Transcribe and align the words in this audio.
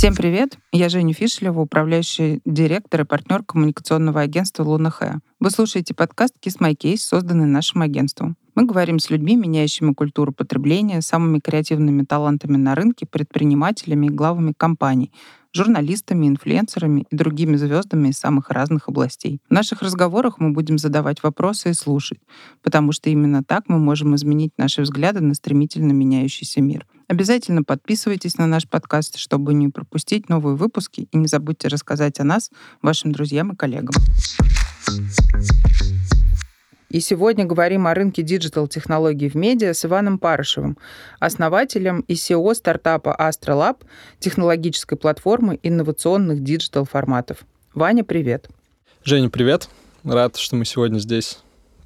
Всем 0.00 0.14
привет! 0.14 0.56
Я 0.72 0.88
Женя 0.88 1.12
Фишлева, 1.12 1.60
управляющий 1.60 2.40
директор 2.46 3.02
и 3.02 3.04
партнер 3.04 3.44
коммуникационного 3.44 4.22
агентства 4.22 4.62
«Луна 4.62 4.88
Хэ». 4.88 5.16
Вы 5.40 5.50
слушаете 5.50 5.92
подкаст 5.92 6.36
«Kiss 6.42 6.58
My 6.58 6.74
Case», 6.74 7.00
созданный 7.00 7.44
нашим 7.44 7.82
агентством. 7.82 8.38
Мы 8.54 8.64
говорим 8.64 8.98
с 8.98 9.10
людьми, 9.10 9.36
меняющими 9.36 9.92
культуру 9.92 10.32
потребления, 10.32 11.02
самыми 11.02 11.38
креативными 11.38 12.02
талантами 12.04 12.56
на 12.56 12.74
рынке, 12.74 13.04
предпринимателями 13.04 14.06
и 14.06 14.08
главами 14.10 14.54
компаний, 14.56 15.12
журналистами, 15.52 16.28
инфлюенсерами 16.28 17.04
и 17.10 17.14
другими 17.14 17.56
звездами 17.56 18.08
из 18.08 18.16
самых 18.16 18.48
разных 18.48 18.88
областей. 18.88 19.42
В 19.50 19.52
наших 19.52 19.82
разговорах 19.82 20.38
мы 20.38 20.52
будем 20.52 20.78
задавать 20.78 21.22
вопросы 21.22 21.72
и 21.72 21.74
слушать, 21.74 22.20
потому 22.62 22.92
что 22.92 23.10
именно 23.10 23.44
так 23.44 23.64
мы 23.68 23.78
можем 23.78 24.14
изменить 24.14 24.52
наши 24.56 24.80
взгляды 24.80 25.20
на 25.20 25.34
стремительно 25.34 25.92
меняющийся 25.92 26.62
мир. 26.62 26.86
Обязательно 27.10 27.64
подписывайтесь 27.64 28.38
на 28.38 28.46
наш 28.46 28.68
подкаст, 28.68 29.18
чтобы 29.18 29.52
не 29.52 29.66
пропустить 29.68 30.28
новые 30.28 30.54
выпуски, 30.54 31.08
и 31.10 31.16
не 31.16 31.26
забудьте 31.26 31.66
рассказать 31.66 32.20
о 32.20 32.24
нас 32.24 32.52
вашим 32.82 33.10
друзьям 33.10 33.50
и 33.50 33.56
коллегам. 33.56 33.96
И 36.88 37.00
сегодня 37.00 37.46
говорим 37.46 37.88
о 37.88 37.94
рынке 37.94 38.22
digital-технологий 38.22 39.28
в 39.28 39.34
медиа 39.34 39.74
с 39.74 39.84
Иваном 39.84 40.20
Парышевым, 40.20 40.78
основателем 41.18 42.02
и 42.06 42.14
CEO 42.14 42.54
стартапа 42.54 43.16
AstraLab, 43.18 43.78
технологической 44.20 44.96
платформы 44.96 45.58
инновационных 45.64 46.44
digital-форматов. 46.44 47.38
Ваня, 47.74 48.04
привет. 48.04 48.48
Женя, 49.02 49.30
привет. 49.30 49.68
Рад, 50.04 50.36
что 50.36 50.54
мы 50.54 50.64
сегодня 50.64 51.00
здесь 51.00 51.40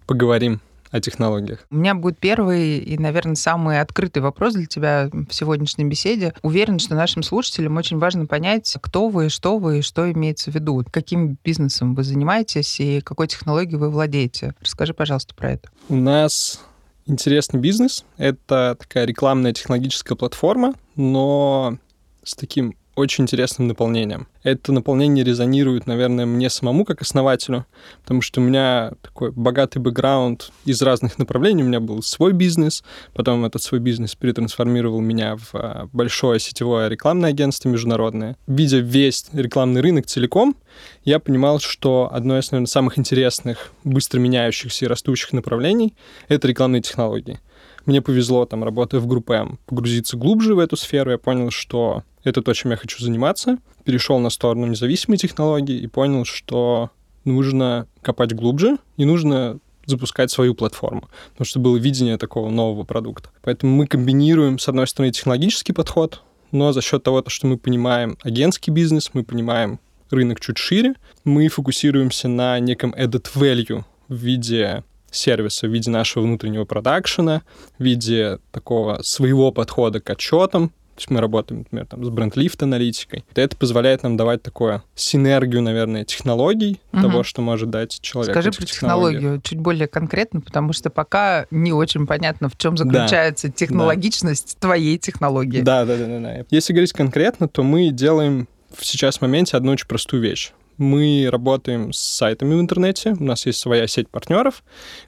поговорим 0.07 0.61
о 0.95 1.01
технологиях. 1.01 1.67
У 1.73 1.75
меня 1.75 1.97
будет 1.97 2.21
первый 2.21 2.79
и, 2.79 2.97
наверное, 2.99 3.35
самый 3.35 3.81
открытый 3.81 4.23
вопрос 4.23 4.55
для 4.55 4.67
тебя 4.67 5.11
в 5.11 5.35
сегодняшней 5.35 5.87
беседе. 5.87 6.35
Уверен, 6.43 6.79
что 6.79 6.95
нашим 6.95 7.25
слушателям 7.25 7.77
очень 7.77 7.99
важно 7.99 8.27
понять, 8.27 8.77
кто 8.81 9.09
вы, 9.09 9.29
что 9.29 9.59
вы 9.59 9.81
и 9.81 9.83
что 9.83 10.11
имеется 10.13 10.53
в 10.53 10.55
виду. 10.55 10.85
Каким 10.93 11.37
бизнесом 11.43 11.97
вы 11.97 12.05
занимаетесь 12.05 12.79
и 12.79 13.01
какой 13.01 13.27
технологией 13.27 13.77
вы 13.77 13.91
владеете. 13.91 14.55
Расскажи, 14.61 14.95
пожалуйста, 14.95 15.35
про 15.35 15.55
это. 15.55 15.69
У 15.89 15.97
нас 15.97 16.61
интересный 17.07 17.59
бизнес. 17.59 18.05
Это 18.17 18.77
такая 18.79 19.05
рекламная 19.05 19.53
технологическая 19.53 20.15
платформа, 20.15 20.75
но 20.95 21.77
с 22.23 22.37
таким 22.37 22.77
очень 22.97 23.25
интересным 23.25 23.69
наполнением. 23.69 24.29
Это 24.43 24.73
наполнение 24.73 25.25
резонирует, 25.25 25.87
наверное, 25.87 26.27
мне 26.27 26.49
самому 26.51 26.85
как 26.85 27.03
основателю, 27.03 27.67
потому 28.03 28.21
что 28.21 28.41
у 28.41 28.45
меня 28.45 28.93
такой 29.03 29.33
богатый 29.33 29.79
бэкграунд 29.79 30.53
из 30.65 30.81
разных 30.83 31.19
направлений. 31.19 31.63
У 31.63 31.67
меня 31.67 31.81
был 31.81 32.03
свой 32.03 32.33
бизнес, 32.33 32.85
потом 33.13 33.45
этот 33.45 33.63
свой 33.63 33.81
бизнес 33.81 34.15
перетрансформировал 34.15 35.01
меня 35.01 35.37
в 35.37 35.55
а, 35.55 35.89
большое 35.93 36.39
сетевое 36.39 36.89
рекламное 36.89 37.31
агентство 37.31 37.69
международное. 37.69 38.37
Видя 38.47 38.79
весь 38.79 39.27
рекламный 39.33 39.81
рынок 39.81 40.07
целиком, 40.07 40.57
я 41.05 41.19
понимал, 41.19 41.59
что 41.61 42.09
одно 42.13 42.39
из, 42.39 42.51
наверное, 42.51 42.67
самых 42.67 42.99
интересных, 42.99 43.73
быстро 43.83 44.21
меняющихся 44.21 44.85
и 44.85 44.89
растущих 44.89 45.33
направлений— 45.33 45.95
это 46.29 46.49
рекламные 46.49 46.83
технологии. 46.83 47.41
Мне 47.87 48.01
повезло, 48.01 48.47
там, 48.47 48.65
работая 48.65 49.01
в 49.01 49.07
группе 49.07 49.35
М, 49.35 49.59
погрузиться 49.67 50.17
глубже 50.17 50.55
в 50.55 50.59
эту 50.59 50.77
сферу. 50.77 51.11
Я 51.11 51.19
понял, 51.19 51.51
что 51.51 52.03
это 52.25 52.43
то, 52.43 52.53
чем 52.53 52.73
я 52.73 52.77
хочу 52.77 53.03
заниматься. 53.03 53.59
Перешел 53.85 54.19
на 54.19 54.31
сторону 54.31 54.67
независимой 54.67 55.19
технологии 55.19 55.79
и 55.79 55.87
понял, 55.87 56.25
что 56.25 56.91
нужно 57.25 57.87
копать 58.03 58.35
глубже 58.35 58.79
и 58.97 59.05
нужно 59.05 59.59
запускать 59.87 60.31
свою 60.31 60.55
платформу, 60.55 61.09
потому 61.33 61.47
что 61.47 61.61
было 61.61 61.77
видение 61.77 62.17
такого 62.17 62.51
нового 62.51 62.85
продукта. 62.85 63.31
Поэтому 63.43 63.77
мы 63.77 63.87
комбинируем, 63.87 64.59
с 64.59 64.69
одной 64.69 64.87
стороны, 64.87 65.13
технологический 65.13 65.73
подход, 65.73 66.23
но 66.53 66.73
за 66.73 66.81
счет 66.81 67.03
того, 67.03 67.23
что 67.27 67.47
мы 67.47 67.59
понимаем 67.59 68.17
агентский 68.23 68.73
бизнес, 68.73 69.11
мы 69.13 69.25
понимаем 69.25 69.81
рынок 70.11 70.41
чуть 70.41 70.59
шире, 70.59 70.95
мы 71.25 71.49
фокусируемся 71.49 72.29
на 72.29 72.59
неком 72.61 72.95
added 72.95 73.27
value 73.35 73.85
в 74.09 74.15
виде 74.15 74.85
сервиса, 75.11 75.67
в 75.67 75.71
виде 75.71 75.91
нашего 75.91 76.23
внутреннего 76.23 76.65
продакшена, 76.65 77.43
в 77.79 77.83
виде 77.83 78.39
такого 78.53 79.01
своего 79.03 79.53
подхода 79.53 80.01
к 80.01 80.09
отчетам, 80.11 80.73
то 80.95 81.01
есть 81.01 81.11
мы 81.11 81.21
работаем, 81.21 81.61
например, 81.61 81.87
там, 81.87 82.05
с 82.05 82.09
бренд-лифт 82.09 82.63
аналитикой. 82.63 83.25
Это 83.35 83.57
позволяет 83.57 84.05
нам 84.05 84.17
давать 84.17 84.43
такую 84.43 84.83
синергию, 84.95 85.61
наверное, 85.61 86.05
технологий, 86.05 86.81
угу. 86.93 87.03
того, 87.03 87.23
что 87.25 87.43
может 87.43 87.69
дать 87.71 88.01
человек. 88.01 88.33
Скажи 88.33 88.53
про 88.53 88.65
технологию 88.65 89.41
чуть 89.43 89.59
более 89.59 89.89
конкретно, 89.89 90.41
потому 90.41 90.73
что 90.73 90.91
пока 90.91 91.47
не 91.51 91.73
очень 91.73 92.07
понятно, 92.07 92.49
в 92.49 92.57
чем 92.57 92.77
заключается 92.77 93.49
да. 93.49 93.55
технологичность 93.55 94.57
да. 94.61 94.69
твоей 94.69 94.97
технологии. 94.99 95.63
Да, 95.63 95.85
да, 95.85 95.97
да, 95.97 96.07
да, 96.07 96.21
да. 96.21 96.45
Если 96.51 96.73
говорить 96.73 96.93
конкретно, 96.93 97.49
то 97.49 97.65
мы 97.65 97.91
делаем 97.91 98.47
в 98.73 98.87
сейчас 98.87 99.21
моменте 99.21 99.57
одну 99.57 99.73
очень 99.73 99.89
простую 99.89 100.23
вещь. 100.23 100.53
Мы 100.77 101.29
работаем 101.31 101.93
с 101.93 101.99
сайтами 101.99 102.55
в 102.55 102.61
интернете, 102.61 103.17
у 103.19 103.25
нас 103.25 103.47
есть 103.47 103.59
своя 103.59 103.87
сеть 103.87 104.09
партнеров, 104.09 104.63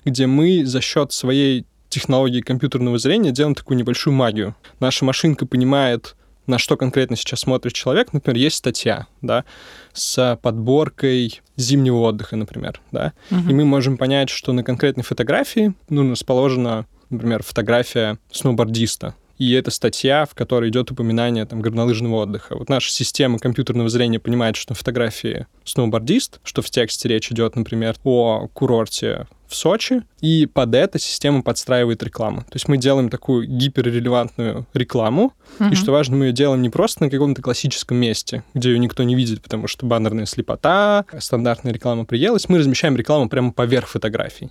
где 0.05 0.27
мы 0.27 0.65
за 0.65 0.81
счет 0.81 1.13
своей 1.13 1.65
технологии 1.97 2.43
компьютерного 2.43 2.99
зрения 2.99 3.33
делаем 3.33 3.55
такую 3.55 3.79
небольшую 3.79 4.13
магию. 4.13 4.55
Наша 4.81 5.07
машинка 5.07 5.47
понимает, 5.47 6.15
на 6.47 6.59
что 6.59 6.77
конкретно 6.77 7.17
сейчас 7.17 7.41
смотрит 7.41 7.73
человек. 7.73 8.13
Например, 8.13 8.37
есть 8.37 8.57
статья, 8.57 9.07
да, 9.23 9.47
с 9.95 10.39
подборкой 10.43 11.41
зимнего 11.57 12.01
отдыха, 12.01 12.37
например, 12.37 12.83
да, 12.93 13.15
угу. 13.31 13.49
и 13.49 13.55
мы 13.55 13.65
можем 13.65 13.97
понять, 13.97 14.29
что 14.29 14.53
на 14.53 14.63
конкретной 14.63 15.05
фотографии, 15.05 15.73
ну, 15.89 16.11
расположена, 16.11 16.85
например, 17.09 17.43
фотография 17.43 18.19
сноубордиста, 18.31 19.15
и 19.39 19.53
это 19.53 19.71
статья, 19.71 20.27
в 20.27 20.35
которой 20.35 20.69
идет 20.69 20.91
упоминание 20.91 21.47
там, 21.47 21.63
горнолыжного 21.63 22.17
отдыха. 22.17 22.57
Вот 22.57 22.69
наша 22.69 22.91
система 22.91 23.39
компьютерного 23.39 23.89
зрения 23.89 24.19
понимает, 24.19 24.57
что 24.57 24.73
на 24.73 24.77
фотографии 24.77 25.47
сноубордист, 25.65 26.41
что 26.45 26.61
в 26.61 26.69
тексте 26.69 27.09
речь 27.09 27.33
идет, 27.33 27.57
например, 27.57 27.97
о 28.05 28.49
курорте 28.53 29.27
в 29.49 29.55
Сочи, 29.55 30.03
и 30.21 30.47
под 30.47 30.75
это 30.75 30.99
система 30.99 31.43
подстраивает 31.43 32.03
рекламу. 32.03 32.41
То 32.43 32.55
есть 32.55 32.69
мы 32.69 32.77
делаем 32.77 33.09
такую 33.09 33.47
гиперрелевантную 33.47 34.67
рекламу, 34.75 35.33
mm-hmm. 35.59 35.73
и 35.73 35.75
что 35.75 35.93
важно, 35.93 36.17
мы 36.17 36.27
ее 36.27 36.33
делаем 36.33 36.63
не 36.63 36.71
просто 36.71 37.05
на 37.05 37.11
каком-то 37.11 37.43
классическом 37.43 37.97
месте, 37.97 38.43
где 38.55 38.71
ее 38.71 38.79
никто 38.79 39.03
не 39.03 39.15
видит, 39.15 39.43
потому 39.43 39.69
что 39.69 39.87
баннерная 39.87 40.27
слепота, 40.27 41.05
стандартная 41.19 41.73
реклама 41.73 42.05
приелась, 42.05 42.49
мы 42.49 42.59
размещаем 42.59 42.97
рекламу 42.97 43.29
прямо 43.29 43.53
поверх 43.53 43.89
фотографий. 43.89 44.51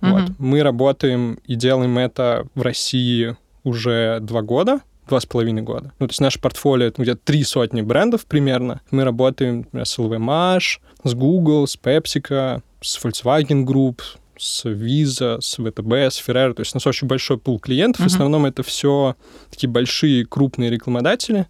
Mm-hmm. 0.00 0.10
Вот. 0.10 0.30
Мы 0.38 0.62
работаем 0.62 1.38
и 1.44 1.54
делаем 1.54 1.98
это 1.98 2.46
в 2.54 2.62
России 2.62 3.36
уже 3.62 4.18
два 4.20 4.42
года, 4.42 4.80
два 5.08 5.20
с 5.20 5.26
половиной 5.26 5.62
года. 5.62 5.92
Ну, 5.98 6.06
то 6.06 6.10
есть 6.10 6.20
наше 6.20 6.40
портфолио 6.40 6.86
это 6.86 7.02
где-то 7.02 7.20
три 7.24 7.44
сотни 7.44 7.82
брендов 7.82 8.26
примерно. 8.26 8.80
Мы 8.90 9.04
работаем 9.04 9.58
например, 9.58 9.86
с 9.86 9.98
LVMH, 9.98 10.80
с 11.04 11.14
Google, 11.14 11.66
с 11.66 11.76
PepsiCo, 11.76 12.62
с 12.80 13.02
Volkswagen 13.02 13.64
Group, 13.64 14.00
с 14.36 14.64
Visa, 14.64 15.40
с 15.40 15.58
VTB, 15.58 16.10
с 16.10 16.20
Ferrero. 16.20 16.54
То 16.54 16.60
есть 16.60 16.74
у 16.74 16.76
нас 16.76 16.86
очень 16.86 17.06
большой 17.06 17.38
пул 17.38 17.58
клиентов. 17.58 18.02
Uh-huh. 18.02 18.08
В 18.08 18.14
основном 18.14 18.46
это 18.46 18.62
все 18.62 19.16
такие 19.50 19.68
большие, 19.68 20.26
крупные 20.26 20.70
рекламодатели, 20.70 21.46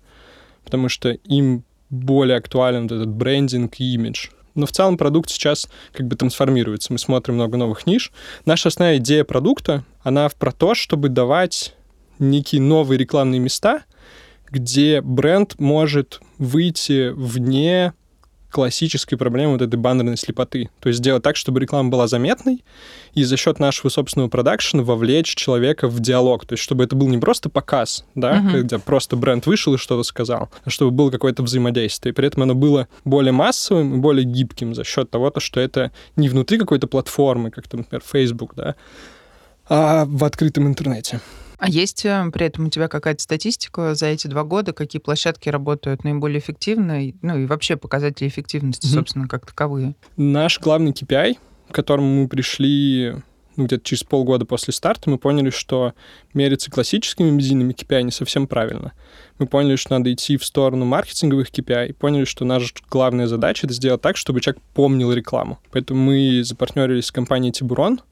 потому 0.64 0.88
что 0.88 1.10
им 1.10 1.64
более 1.90 2.36
актуален 2.36 2.82
вот 2.82 2.92
этот 2.92 3.08
брендинг 3.08 3.74
и 3.78 3.94
имидж. 3.94 4.28
Но 4.54 4.66
в 4.66 4.72
целом 4.72 4.96
продукт 4.96 5.30
сейчас 5.30 5.68
как 5.92 6.06
бы 6.06 6.16
трансформируется. 6.16 6.92
Мы 6.92 6.98
смотрим 6.98 7.34
много 7.34 7.56
новых 7.56 7.86
ниш. 7.86 8.12
Наша 8.46 8.68
основная 8.68 8.98
идея 8.98 9.24
продукта, 9.24 9.84
она 10.02 10.28
про 10.28 10.52
то, 10.52 10.74
чтобы 10.74 11.08
давать 11.08 11.74
некие 12.18 12.60
новые 12.60 12.98
рекламные 12.98 13.40
места, 13.40 13.82
где 14.50 15.00
бренд 15.00 15.58
может 15.58 16.20
выйти 16.38 17.10
вне 17.10 17.92
классической 18.54 19.18
проблемы 19.18 19.54
вот 19.54 19.62
этой 19.62 19.74
баннерной 19.74 20.16
слепоты. 20.16 20.70
То 20.78 20.88
есть 20.88 21.00
сделать 21.00 21.24
так, 21.24 21.34
чтобы 21.34 21.58
реклама 21.58 21.90
была 21.90 22.06
заметной, 22.06 22.64
и 23.12 23.24
за 23.24 23.36
счет 23.36 23.58
нашего 23.58 23.88
собственного 23.90 24.28
продакшена 24.28 24.84
вовлечь 24.84 25.34
человека 25.34 25.88
в 25.88 25.98
диалог. 25.98 26.46
То 26.46 26.52
есть 26.52 26.62
чтобы 26.62 26.84
это 26.84 26.94
был 26.94 27.08
не 27.08 27.18
просто 27.18 27.50
показ, 27.50 28.04
да, 28.14 28.38
uh-huh. 28.38 28.62
где 28.62 28.78
просто 28.78 29.16
бренд 29.16 29.46
вышел 29.46 29.74
и 29.74 29.76
что-то 29.76 30.04
сказал, 30.04 30.50
а 30.64 30.70
чтобы 30.70 30.92
было 30.92 31.10
какое-то 31.10 31.42
взаимодействие. 31.42 32.12
И 32.12 32.14
при 32.14 32.28
этом 32.28 32.44
оно 32.44 32.54
было 32.54 32.86
более 33.04 33.32
массовым 33.32 33.96
и 33.96 33.98
более 33.98 34.24
гибким 34.24 34.72
за 34.72 34.84
счет 34.84 35.10
того, 35.10 35.32
что 35.38 35.58
это 35.58 35.90
не 36.14 36.28
внутри 36.28 36.58
какой-то 36.58 36.86
платформы, 36.86 37.50
как, 37.50 37.72
например, 37.72 38.02
Facebook, 38.06 38.54
да, 38.54 38.76
а 39.68 40.04
в 40.06 40.22
открытом 40.22 40.68
интернете. 40.68 41.20
А 41.64 41.68
есть 41.70 42.04
э, 42.04 42.30
при 42.30 42.44
этом 42.44 42.66
у 42.66 42.68
тебя 42.68 42.88
какая-то 42.88 43.22
статистика 43.22 43.94
за 43.94 44.08
эти 44.08 44.26
два 44.26 44.44
года, 44.44 44.74
какие 44.74 45.00
площадки 45.00 45.48
работают 45.48 46.04
наиболее 46.04 46.38
эффективно, 46.38 47.00
ну 47.22 47.38
и 47.38 47.46
вообще 47.46 47.76
показатели 47.76 48.28
эффективности, 48.28 48.86
mm-hmm. 48.86 48.94
собственно, 48.94 49.28
как 49.28 49.46
таковые? 49.46 49.94
Наш 50.18 50.60
главный 50.60 50.92
KPI, 50.92 51.38
к 51.70 51.74
которому 51.74 52.20
мы 52.20 52.28
пришли 52.28 53.14
ну, 53.56 53.64
где-то 53.64 53.82
через 53.82 54.04
полгода 54.04 54.44
после 54.44 54.74
старта, 54.74 55.08
мы 55.08 55.16
поняли, 55.16 55.48
что 55.48 55.94
мериться 56.34 56.70
классическими 56.70 57.30
медийными 57.30 57.72
KPI 57.72 58.02
не 58.02 58.10
совсем 58.10 58.46
правильно. 58.46 58.92
Мы 59.38 59.46
поняли, 59.46 59.76
что 59.76 59.92
надо 59.96 60.12
идти 60.12 60.36
в 60.36 60.44
сторону 60.44 60.84
маркетинговых 60.84 61.50
KPI, 61.50 61.88
и 61.88 61.92
поняли, 61.94 62.26
что 62.26 62.44
наша 62.44 62.74
главная 62.90 63.26
задача— 63.26 63.66
это 63.66 63.72
сделать 63.72 64.02
так, 64.02 64.18
чтобы 64.18 64.42
человек 64.42 64.62
помнил 64.74 65.10
рекламу. 65.14 65.58
Поэтому 65.72 65.98
мы 65.98 66.44
запартнерились 66.44 67.06
с 67.06 67.10
компанией 67.10 67.52
Тибурон, 67.52 68.02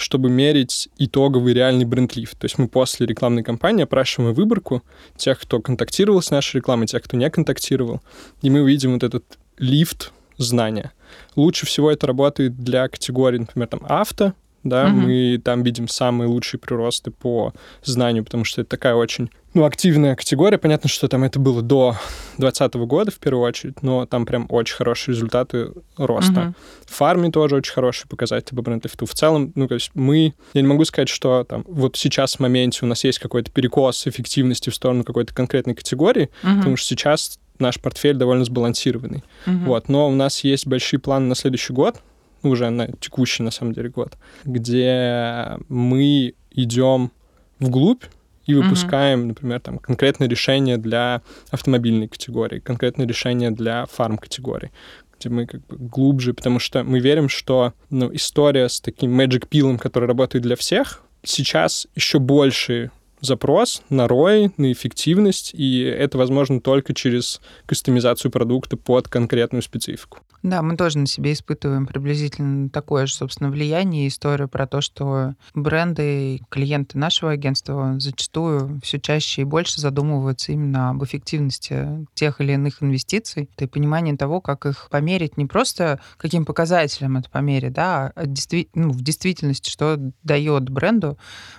чтобы 0.00 0.30
мерить 0.30 0.88
итоговый 0.98 1.52
реальный 1.52 1.84
бренд-лифт. 1.84 2.38
То 2.38 2.46
есть 2.46 2.58
мы 2.58 2.68
после 2.68 3.06
рекламной 3.06 3.42
кампании 3.42 3.84
опрашиваем 3.84 4.34
выборку 4.34 4.82
тех, 5.16 5.38
кто 5.38 5.60
контактировал 5.60 6.22
с 6.22 6.30
нашей 6.30 6.56
рекламой, 6.56 6.86
тех, 6.86 7.02
кто 7.02 7.16
не 7.16 7.28
контактировал, 7.30 8.00
и 8.42 8.50
мы 8.50 8.62
увидим 8.62 8.94
вот 8.94 9.02
этот 9.02 9.24
лифт 9.58 10.12
знания. 10.38 10.92
Лучше 11.36 11.66
всего 11.66 11.90
это 11.90 12.06
работает 12.06 12.56
для 12.56 12.88
категорий, 12.88 13.40
например, 13.40 13.68
там 13.68 13.80
авто, 13.84 14.32
да, 14.62 14.86
угу. 14.86 14.92
мы 14.96 15.40
там 15.42 15.62
видим 15.62 15.88
самые 15.88 16.28
лучшие 16.28 16.60
приросты 16.60 17.10
по 17.10 17.52
знанию, 17.82 18.24
потому 18.24 18.44
что 18.44 18.60
это 18.60 18.70
такая 18.70 18.94
очень, 18.94 19.30
ну, 19.54 19.64
активная 19.64 20.14
категория. 20.16 20.58
Понятно, 20.58 20.88
что 20.90 21.08
там 21.08 21.24
это 21.24 21.38
было 21.38 21.62
до 21.62 21.96
2020 22.36 22.74
года 22.86 23.10
в 23.10 23.18
первую 23.18 23.44
очередь, 23.44 23.82
но 23.82 24.04
там 24.04 24.26
прям 24.26 24.46
очень 24.50 24.76
хорошие 24.76 25.14
результаты 25.14 25.72
роста. 25.96 26.40
Угу. 26.40 26.54
В 26.86 26.94
фарме 26.94 27.30
тоже 27.30 27.56
очень 27.56 27.72
хорошие 27.72 28.06
показатели 28.08 28.54
по 28.54 28.62
бренд-лифту. 28.62 29.06
В 29.06 29.14
целом, 29.14 29.52
ну, 29.54 29.66
то 29.66 29.74
есть 29.74 29.92
мы, 29.94 30.34
я 30.52 30.60
не 30.60 30.68
могу 30.68 30.84
сказать, 30.84 31.08
что 31.08 31.44
там 31.44 31.64
вот 31.66 31.96
сейчас 31.96 32.36
в 32.36 32.40
моменте 32.40 32.80
у 32.82 32.86
нас 32.86 33.02
есть 33.04 33.18
какой-то 33.18 33.50
перекос 33.50 34.06
эффективности 34.06 34.68
в 34.70 34.74
сторону 34.74 35.04
какой-то 35.04 35.34
конкретной 35.34 35.74
категории, 35.74 36.28
угу. 36.42 36.56
потому 36.58 36.76
что 36.76 36.88
сейчас 36.88 37.38
наш 37.58 37.80
портфель 37.80 38.16
довольно 38.16 38.44
сбалансированный. 38.44 39.22
Угу. 39.46 39.56
Вот, 39.66 39.88
но 39.88 40.08
у 40.08 40.12
нас 40.12 40.44
есть 40.44 40.66
большие 40.66 41.00
планы 41.00 41.26
на 41.26 41.34
следующий 41.34 41.72
год, 41.72 41.96
уже 42.42 42.70
на 42.70 42.88
текущий, 42.92 43.42
на 43.42 43.50
самом 43.50 43.72
деле, 43.72 43.88
год, 43.88 44.16
где 44.44 45.58
мы 45.68 46.34
идем 46.50 47.10
вглубь 47.58 48.04
и 48.46 48.54
выпускаем, 48.54 49.20
mm-hmm. 49.20 49.26
например, 49.26 49.60
там 49.60 49.78
конкретное 49.78 50.28
решение 50.28 50.76
для 50.76 51.22
автомобильной 51.50 52.08
категории, 52.08 52.58
конкретное 52.58 53.06
решение 53.06 53.50
для 53.50 53.86
фарм-категории, 53.86 54.70
где 55.18 55.28
мы 55.28 55.46
как 55.46 55.64
бы 55.66 55.76
глубже, 55.76 56.34
потому 56.34 56.58
что 56.58 56.82
мы 56.82 57.00
верим, 57.00 57.28
что 57.28 57.74
ну, 57.90 58.12
история 58.14 58.68
с 58.68 58.80
таким 58.80 59.18
magic 59.18 59.46
пилом, 59.48 59.78
который 59.78 60.06
работает 60.06 60.42
для 60.42 60.56
всех, 60.56 61.02
сейчас 61.22 61.86
еще 61.94 62.18
больше 62.18 62.90
запрос 63.20 63.82
на 63.90 64.06
ROI, 64.06 64.52
на 64.56 64.72
эффективность, 64.72 65.52
и 65.54 65.80
это 65.80 66.18
возможно 66.18 66.60
только 66.60 66.94
через 66.94 67.40
кастомизацию 67.66 68.30
продукта 68.30 68.76
под 68.76 69.08
конкретную 69.08 69.62
специфику. 69.62 70.18
Да, 70.42 70.62
мы 70.62 70.76
тоже 70.76 70.98
на 70.98 71.06
себе 71.06 71.34
испытываем 71.34 71.86
приблизительно 71.86 72.70
такое 72.70 73.06
же, 73.06 73.14
собственно, 73.14 73.50
влияние. 73.50 74.08
Историю 74.08 74.48
про 74.48 74.66
то, 74.66 74.80
что 74.80 75.34
бренды 75.54 76.36
и 76.36 76.42
клиенты 76.48 76.96
нашего 76.96 77.32
агентства 77.32 77.96
зачастую 77.98 78.80
все 78.82 78.98
чаще 78.98 79.42
и 79.42 79.44
больше 79.44 79.80
задумываются 79.80 80.52
именно 80.52 80.90
об 80.90 81.04
эффективности 81.04 82.06
тех 82.14 82.40
или 82.40 82.52
иных 82.52 82.82
инвестиций. 82.82 83.50
И 83.58 83.66
понимание 83.66 84.16
того, 84.16 84.40
как 84.40 84.64
их 84.64 84.88
померить 84.90 85.36
не 85.36 85.44
просто 85.44 86.00
каким 86.16 86.46
показателем 86.46 87.18
это 87.18 87.28
померить, 87.28 87.74
да, 87.74 88.12
а 88.14 88.24
действи- 88.24 88.70
ну, 88.74 88.90
в 88.92 89.02
действительности, 89.02 89.68
что 89.68 89.98
дает 90.22 90.70
бренду 90.70 91.18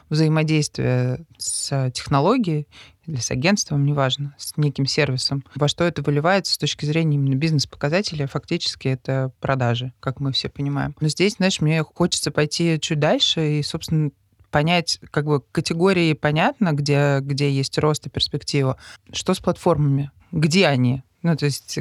взаимодействие 0.10 1.26
с 1.42 1.92
технологией 1.92 2.68
или 3.06 3.18
с 3.18 3.32
агентством, 3.32 3.86
неважно, 3.86 4.36
с 4.38 4.56
неким 4.58 4.86
сервисом. 4.86 5.44
Во 5.56 5.68
что 5.68 5.84
это 5.84 6.02
выливается 6.02 6.54
с 6.54 6.58
точки 6.58 6.86
зрения 6.86 7.16
именно 7.16 7.36
бизнес-показателя, 7.36 8.28
фактически 8.28 8.88
это 8.88 9.32
продажи, 9.40 9.94
как 10.00 10.20
мы 10.20 10.32
все 10.32 10.50
понимаем. 10.50 10.96
Но 11.02 11.08
здесь, 11.08 11.36
знаешь, 11.36 11.60
мне 11.62 11.84
хочется 11.84 12.32
пойти 12.32 12.80
чуть 12.80 13.00
дальше 13.00 13.60
и, 13.60 13.64
собственно, 13.64 14.12
понять, 14.52 15.00
как 15.12 15.26
бы 15.26 15.42
категории 15.52 16.14
понятно, 16.14 16.74
где, 16.74 17.20
где 17.22 17.50
есть 17.50 17.78
рост 17.78 18.06
и 18.08 18.10
перспектива. 18.10 18.78
Что 19.12 19.34
с 19.34 19.40
платформами? 19.40 20.12
Где 20.32 20.68
они? 20.68 21.04
Ну, 21.24 21.36
то 21.36 21.46
есть 21.46 21.80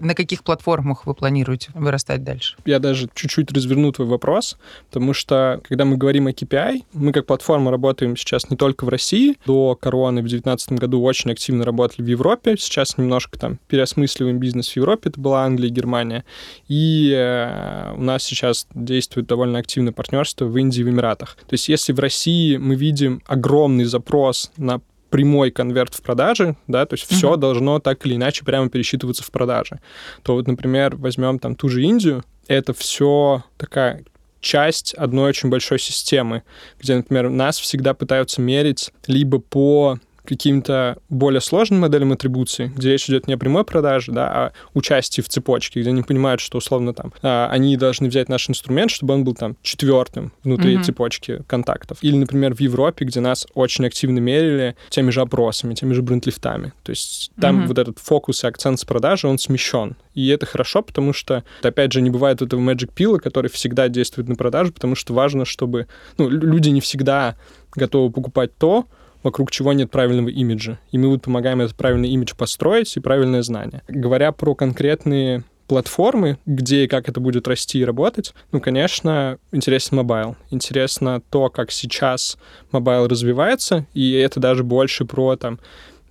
на 0.00 0.14
каких 0.14 0.44
платформах 0.44 1.04
вы 1.04 1.14
планируете 1.14 1.70
вырастать 1.74 2.24
дальше? 2.24 2.56
Я 2.64 2.78
даже 2.78 3.08
чуть-чуть 3.14 3.52
разверну 3.52 3.92
твой 3.92 4.08
вопрос, 4.08 4.56
потому 4.90 5.12
что, 5.12 5.60
когда 5.68 5.84
мы 5.84 5.96
говорим 5.98 6.26
о 6.26 6.30
KPI, 6.30 6.84
мы 6.94 7.12
как 7.12 7.26
платформа 7.26 7.70
работаем 7.70 8.16
сейчас 8.16 8.48
не 8.48 8.56
только 8.56 8.84
в 8.84 8.88
России. 8.88 9.36
До 9.44 9.76
короны 9.76 10.20
в 10.20 10.28
2019 10.28 10.72
году 10.72 11.02
очень 11.02 11.30
активно 11.32 11.64
работали 11.64 12.02
в 12.02 12.08
Европе. 12.08 12.56
Сейчас 12.58 12.96
немножко 12.96 13.38
там 13.38 13.58
переосмысливаем 13.68 14.38
бизнес 14.38 14.70
в 14.70 14.76
Европе. 14.76 15.10
Это 15.10 15.20
была 15.20 15.44
Англия 15.44 15.68
и 15.68 15.72
Германия. 15.72 16.24
И 16.68 17.12
э, 17.14 17.92
у 17.94 18.02
нас 18.02 18.22
сейчас 18.22 18.66
действует 18.74 19.26
довольно 19.26 19.58
активное 19.58 19.92
партнерство 19.92 20.46
в 20.46 20.56
Индии 20.56 20.80
и 20.80 20.84
в 20.84 20.88
Эмиратах. 20.88 21.36
То 21.46 21.54
есть 21.54 21.68
если 21.68 21.92
в 21.92 21.98
России 21.98 22.56
мы 22.56 22.74
видим 22.74 23.20
огромный 23.26 23.84
запрос 23.84 24.50
на 24.56 24.80
прямой 25.12 25.50
конверт 25.50 25.94
в 25.94 26.02
продаже, 26.02 26.56
да, 26.66 26.86
то 26.86 26.94
есть 26.94 27.04
mm-hmm. 27.04 27.16
все 27.16 27.36
должно 27.36 27.78
так 27.78 28.04
или 28.06 28.16
иначе 28.16 28.44
прямо 28.44 28.70
пересчитываться 28.70 29.22
в 29.22 29.30
продаже. 29.30 29.78
То 30.22 30.34
вот, 30.34 30.48
например, 30.48 30.96
возьмем 30.96 31.38
там 31.38 31.54
ту 31.54 31.68
же 31.68 31.82
Индию, 31.82 32.24
это 32.48 32.72
все 32.72 33.44
такая 33.58 34.02
часть 34.40 34.94
одной 34.94 35.28
очень 35.28 35.50
большой 35.50 35.78
системы, 35.78 36.42
где, 36.80 36.96
например, 36.96 37.28
нас 37.28 37.58
всегда 37.60 37.94
пытаются 37.94 38.40
мерить 38.40 38.90
либо 39.06 39.38
по 39.38 39.98
каким-то 40.24 40.98
более 41.08 41.40
сложным 41.40 41.80
моделям 41.80 42.12
атрибуции, 42.12 42.72
где 42.74 42.92
речь 42.92 43.08
идет 43.08 43.26
не 43.26 43.34
о 43.34 43.38
прямой 43.38 43.64
продаже, 43.64 44.12
да, 44.12 44.28
а 44.28 44.52
участии 44.74 45.20
в 45.20 45.28
цепочке, 45.28 45.80
где 45.80 45.90
они 45.90 46.02
понимают, 46.02 46.40
что 46.40 46.58
условно 46.58 46.94
там 46.94 47.12
а, 47.22 47.48
они 47.50 47.76
должны 47.76 48.08
взять 48.08 48.28
наш 48.28 48.48
инструмент, 48.48 48.90
чтобы 48.90 49.14
он 49.14 49.24
был 49.24 49.34
там 49.34 49.56
четвертым 49.62 50.32
внутри 50.44 50.76
mm-hmm. 50.76 50.82
цепочки 50.82 51.42
контактов. 51.46 51.98
Или, 52.02 52.16
например, 52.16 52.54
в 52.54 52.60
Европе, 52.60 53.04
где 53.04 53.20
нас 53.20 53.46
очень 53.54 53.86
активно 53.86 54.18
мерили 54.18 54.76
теми 54.90 55.10
же 55.10 55.20
опросами, 55.20 55.74
теми 55.74 55.92
же 55.92 56.02
брендлифтами. 56.02 56.72
То 56.82 56.90
есть 56.90 57.32
там 57.40 57.62
mm-hmm. 57.62 57.66
вот 57.66 57.78
этот 57.78 57.98
фокус 57.98 58.44
и 58.44 58.46
акцент 58.46 58.78
с 58.78 58.84
продажи, 58.84 59.26
он 59.26 59.38
смещен. 59.38 59.96
И 60.14 60.28
это 60.28 60.46
хорошо, 60.46 60.82
потому 60.82 61.12
что, 61.12 61.42
опять 61.62 61.92
же, 61.92 62.02
не 62.02 62.10
бывает 62.10 62.42
этого 62.42 62.60
magic 62.60 62.90
pill 62.94 63.10
а, 63.10 63.18
который 63.18 63.50
всегда 63.50 63.88
действует 63.88 64.28
на 64.28 64.34
продажу, 64.34 64.72
потому 64.72 64.94
что 64.94 65.14
важно, 65.14 65.44
чтобы... 65.44 65.86
Ну, 66.18 66.28
люди 66.28 66.68
не 66.68 66.80
всегда 66.80 67.36
готовы 67.74 68.10
покупать 68.10 68.56
то, 68.56 68.86
вокруг 69.22 69.50
чего 69.50 69.72
нет 69.72 69.90
правильного 69.90 70.28
имиджа. 70.28 70.78
И 70.90 70.98
мы 70.98 71.08
вот 71.08 71.22
помогаем 71.22 71.60
этот 71.60 71.76
правильный 71.76 72.10
имидж 72.10 72.34
построить 72.36 72.96
и 72.96 73.00
правильное 73.00 73.42
знание. 73.42 73.82
Говоря 73.88 74.32
про 74.32 74.54
конкретные 74.54 75.44
платформы, 75.68 76.38
где 76.44 76.84
и 76.84 76.86
как 76.88 77.08
это 77.08 77.20
будет 77.20 77.48
расти 77.48 77.78
и 77.78 77.84
работать, 77.84 78.34
ну, 78.50 78.60
конечно, 78.60 79.38
интересен 79.52 79.96
mobile. 79.96 80.36
Интересно 80.50 81.22
то, 81.30 81.48
как 81.48 81.70
сейчас 81.70 82.36
mobile 82.72 83.06
развивается, 83.08 83.86
и 83.94 84.12
это 84.12 84.38
даже 84.38 84.64
больше 84.64 85.04
про 85.04 85.36
там 85.36 85.60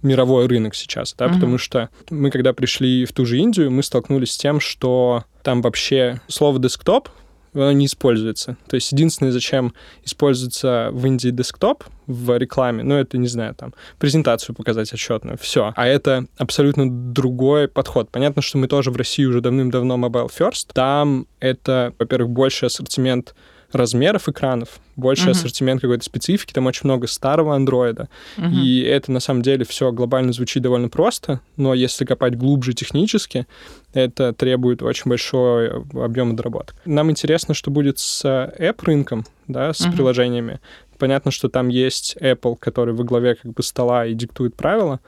мировой 0.01 0.47
рынок 0.47 0.73
сейчас, 0.73 1.13
да, 1.17 1.25
mm-hmm. 1.25 1.33
потому 1.33 1.57
что 1.59 1.89
мы, 2.09 2.31
когда 2.31 2.53
пришли 2.53 3.05
в 3.05 3.13
ту 3.13 3.25
же 3.25 3.37
Индию, 3.37 3.69
мы 3.69 3.83
столкнулись 3.83 4.31
с 4.31 4.37
тем, 4.37 4.59
что 4.59 5.25
там 5.43 5.61
вообще 5.61 6.21
слово 6.27 6.59
десктоп 6.59 7.09
оно 7.53 7.71
не 7.71 7.85
используется. 7.85 8.57
То 8.67 8.75
есть 8.75 8.91
единственное, 8.91 9.31
зачем 9.31 9.73
используется 10.03 10.89
в 10.91 11.05
Индии 11.05 11.29
десктоп 11.29 11.83
в 12.07 12.37
рекламе, 12.37 12.83
ну, 12.83 12.95
это, 12.95 13.17
не 13.17 13.27
знаю, 13.27 13.55
там, 13.55 13.73
презентацию 13.99 14.55
показать 14.55 14.91
отчетную, 14.93 15.37
все. 15.37 15.73
А 15.75 15.87
это 15.87 16.25
абсолютно 16.37 16.89
другой 16.89 17.67
подход. 17.67 18.09
Понятно, 18.09 18.41
что 18.41 18.57
мы 18.57 18.67
тоже 18.67 18.91
в 18.91 18.95
России 18.95 19.25
уже 19.25 19.41
давным-давно 19.41 19.95
mobile 19.95 20.29
first. 20.29 20.69
Там 20.73 21.27
это, 21.39 21.93
во-первых, 21.99 22.29
больше 22.31 22.65
ассортимент 22.67 23.35
размеров 23.71 24.29
экранов, 24.29 24.79
больше 24.95 25.27
uh-huh. 25.27 25.31
ассортимент 25.31 25.81
какой-то 25.81 26.03
специфики, 26.03 26.53
там 26.53 26.65
очень 26.67 26.81
много 26.85 27.07
старого 27.07 27.55
андроида. 27.55 28.09
Uh-huh. 28.37 28.51
И 28.51 28.81
это 28.81 29.11
на 29.11 29.19
самом 29.19 29.41
деле 29.41 29.65
все 29.65 29.91
глобально 29.91 30.33
звучит 30.33 30.63
довольно 30.63 30.89
просто, 30.89 31.41
но 31.57 31.73
если 31.73 32.05
копать 32.05 32.37
глубже 32.37 32.73
технически, 32.73 33.47
это 33.93 34.33
требует 34.33 34.81
очень 34.81 35.09
большой 35.09 35.71
объема 35.93 36.35
доработок. 36.35 36.75
Нам 36.85 37.11
интересно, 37.11 37.53
что 37.53 37.71
будет 37.71 37.99
с 37.99 38.25
app-рынком, 38.25 39.25
да, 39.47 39.73
с 39.73 39.81
uh-huh. 39.81 39.93
приложениями. 39.93 40.59
Понятно, 40.97 41.31
что 41.31 41.49
там 41.49 41.69
есть 41.69 42.15
Apple, 42.21 42.57
который 42.59 42.93
во 42.93 43.03
главе 43.03 43.33
как 43.33 43.53
бы 43.53 43.63
стола 43.63 44.05
и 44.05 44.13
диктует 44.13 44.55
правила. 44.55 44.99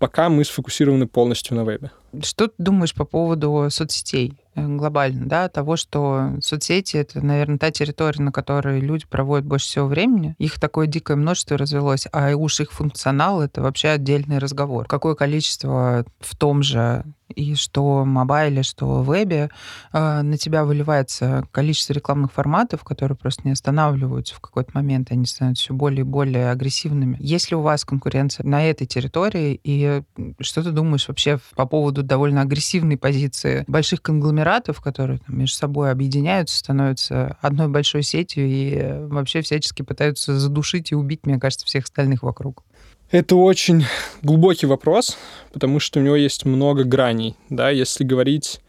Пока 0.00 0.28
мы 0.28 0.44
сфокусированы 0.44 1.06
полностью 1.06 1.56
на 1.56 1.64
вебе. 1.64 1.92
Что 2.20 2.48
ты 2.48 2.54
думаешь 2.58 2.92
по 2.92 3.04
поводу 3.04 3.68
соцсетей? 3.70 4.32
Э, 4.60 4.76
глобально, 4.76 5.26
да, 5.26 5.48
того, 5.48 5.76
что 5.76 6.32
соцсети— 6.40 6.96
это, 6.98 7.24
наверное, 7.24 7.58
та 7.58 7.70
территория, 7.70 8.22
на 8.22 8.32
которой 8.32 8.80
люди 8.80 9.06
проводят 9.08 9.46
больше 9.46 9.66
всего 9.66 9.86
времени. 9.86 10.34
Их 10.38 10.58
такое 10.58 10.86
дикое 10.86 11.16
множество 11.16 11.56
развелось, 11.56 12.06
а 12.12 12.34
уж 12.34 12.60
их 12.60 12.72
функционал— 12.72 13.42
это 13.42 13.62
вообще 13.62 13.88
отдельный 13.88 14.38
разговор. 14.38 14.86
Какое 14.86 15.14
количество 15.14 16.04
в 16.20 16.36
том 16.36 16.62
же 16.62 17.04
и 17.34 17.54
что 17.54 18.02
в 18.02 18.06
мобайле, 18.06 18.62
что 18.62 19.02
в 19.02 19.06
вебе 19.06 19.50
э, 19.92 20.22
на 20.22 20.36
тебя 20.36 20.64
выливается 20.64 21.44
количество 21.52 21.92
рекламных 21.92 22.32
форматов, 22.32 22.84
которые 22.84 23.16
просто 23.16 23.42
не 23.44 23.52
останавливаются 23.52 24.34
в 24.34 24.40
какой-то 24.40 24.70
момент, 24.74 25.10
они 25.10 25.26
становятся 25.26 25.64
все 25.64 25.74
более 25.74 26.00
и 26.00 26.04
более 26.04 26.50
агрессивными. 26.50 27.16
Есть 27.20 27.50
ли 27.50 27.56
у 27.56 27.60
вас 27.60 27.84
конкуренция 27.84 28.46
на 28.46 28.64
этой 28.64 28.86
территории, 28.86 29.60
и 29.62 30.02
что 30.40 30.62
ты 30.62 30.70
думаешь 30.70 31.08
вообще 31.08 31.38
по 31.54 31.66
поводу 31.66 32.02
довольно 32.02 32.42
агрессивной 32.42 32.96
позиции 32.96 33.64
больших 33.66 34.02
конгломератов, 34.02 34.49
которые 34.82 35.18
там, 35.18 35.38
между 35.38 35.56
собой 35.56 35.90
объединяются, 35.90 36.58
становятся 36.58 37.36
одной 37.40 37.68
большой 37.68 38.02
сетью 38.02 38.46
и 38.46 39.06
вообще 39.08 39.42
всячески 39.42 39.82
пытаются 39.82 40.38
задушить 40.38 40.92
и 40.92 40.94
убить, 40.94 41.26
мне 41.26 41.38
кажется, 41.38 41.66
всех 41.66 41.84
остальных 41.84 42.22
вокруг? 42.22 42.64
Это 43.10 43.34
очень 43.36 43.84
глубокий 44.22 44.66
вопрос, 44.66 45.16
потому 45.52 45.80
что 45.80 45.98
у 45.98 46.02
него 46.02 46.16
есть 46.16 46.44
много 46.44 46.84
граней. 46.84 47.36
Да? 47.48 47.70
Если 47.70 48.04
говорить 48.04 48.60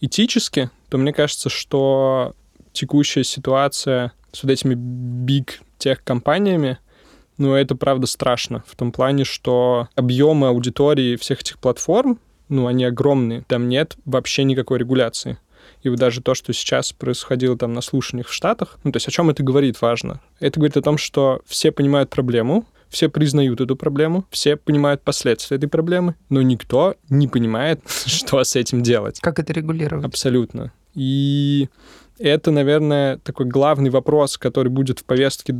этически, 0.00 0.70
то 0.88 0.98
мне 0.98 1.12
кажется, 1.12 1.50
что 1.50 2.34
текущая 2.72 3.24
ситуация 3.24 4.12
с 4.32 4.42
вот 4.42 4.50
этими 4.50 4.74
биг 4.74 5.60
тех-компаниями, 5.78 6.78
ну, 7.36 7.54
это 7.54 7.74
правда 7.74 8.06
страшно 8.06 8.62
в 8.66 8.76
том 8.76 8.92
плане, 8.92 9.24
что 9.24 9.88
объемы 9.94 10.48
аудитории 10.48 11.16
всех 11.16 11.40
этих 11.40 11.58
платформ, 11.58 12.18
ну, 12.50 12.66
они 12.66 12.84
огромные. 12.84 13.42
Там 13.48 13.68
нет 13.68 13.96
вообще 14.04 14.44
никакой 14.44 14.78
регуляции. 14.78 15.38
И 15.82 15.88
вот 15.88 15.98
даже 15.98 16.20
то, 16.20 16.34
что 16.34 16.52
сейчас 16.52 16.92
происходило 16.92 17.56
там 17.56 17.72
на 17.72 17.80
слушаниях 17.80 18.28
в 18.28 18.32
Штатах, 18.32 18.78
ну, 18.84 18.92
то 18.92 18.96
есть 18.96 19.08
о 19.08 19.10
чем 19.10 19.30
это 19.30 19.42
говорит, 19.42 19.80
важно. 19.80 20.20
Это 20.38 20.60
говорит 20.60 20.76
о 20.76 20.82
том, 20.82 20.98
что 20.98 21.40
все 21.46 21.72
понимают 21.72 22.10
проблему, 22.10 22.66
все 22.90 23.08
признают 23.08 23.60
эту 23.60 23.76
проблему, 23.76 24.26
все 24.30 24.56
понимают 24.56 25.02
последствия 25.02 25.56
этой 25.56 25.68
проблемы, 25.68 26.16
но 26.28 26.42
никто 26.42 26.96
не 27.08 27.28
понимает, 27.28 27.80
что 28.06 28.42
с 28.42 28.56
этим 28.56 28.82
делать. 28.82 29.20
Как 29.20 29.38
это 29.38 29.52
регулировать? 29.52 30.04
Абсолютно. 30.04 30.72
И 30.94 31.68
это, 32.20 32.50
наверное, 32.50 33.18
такой 33.18 33.46
главный 33.46 33.90
вопрос, 33.90 34.38
который 34.38 34.68
будет 34.68 35.00
в 35.00 35.04
повестке 35.04 35.54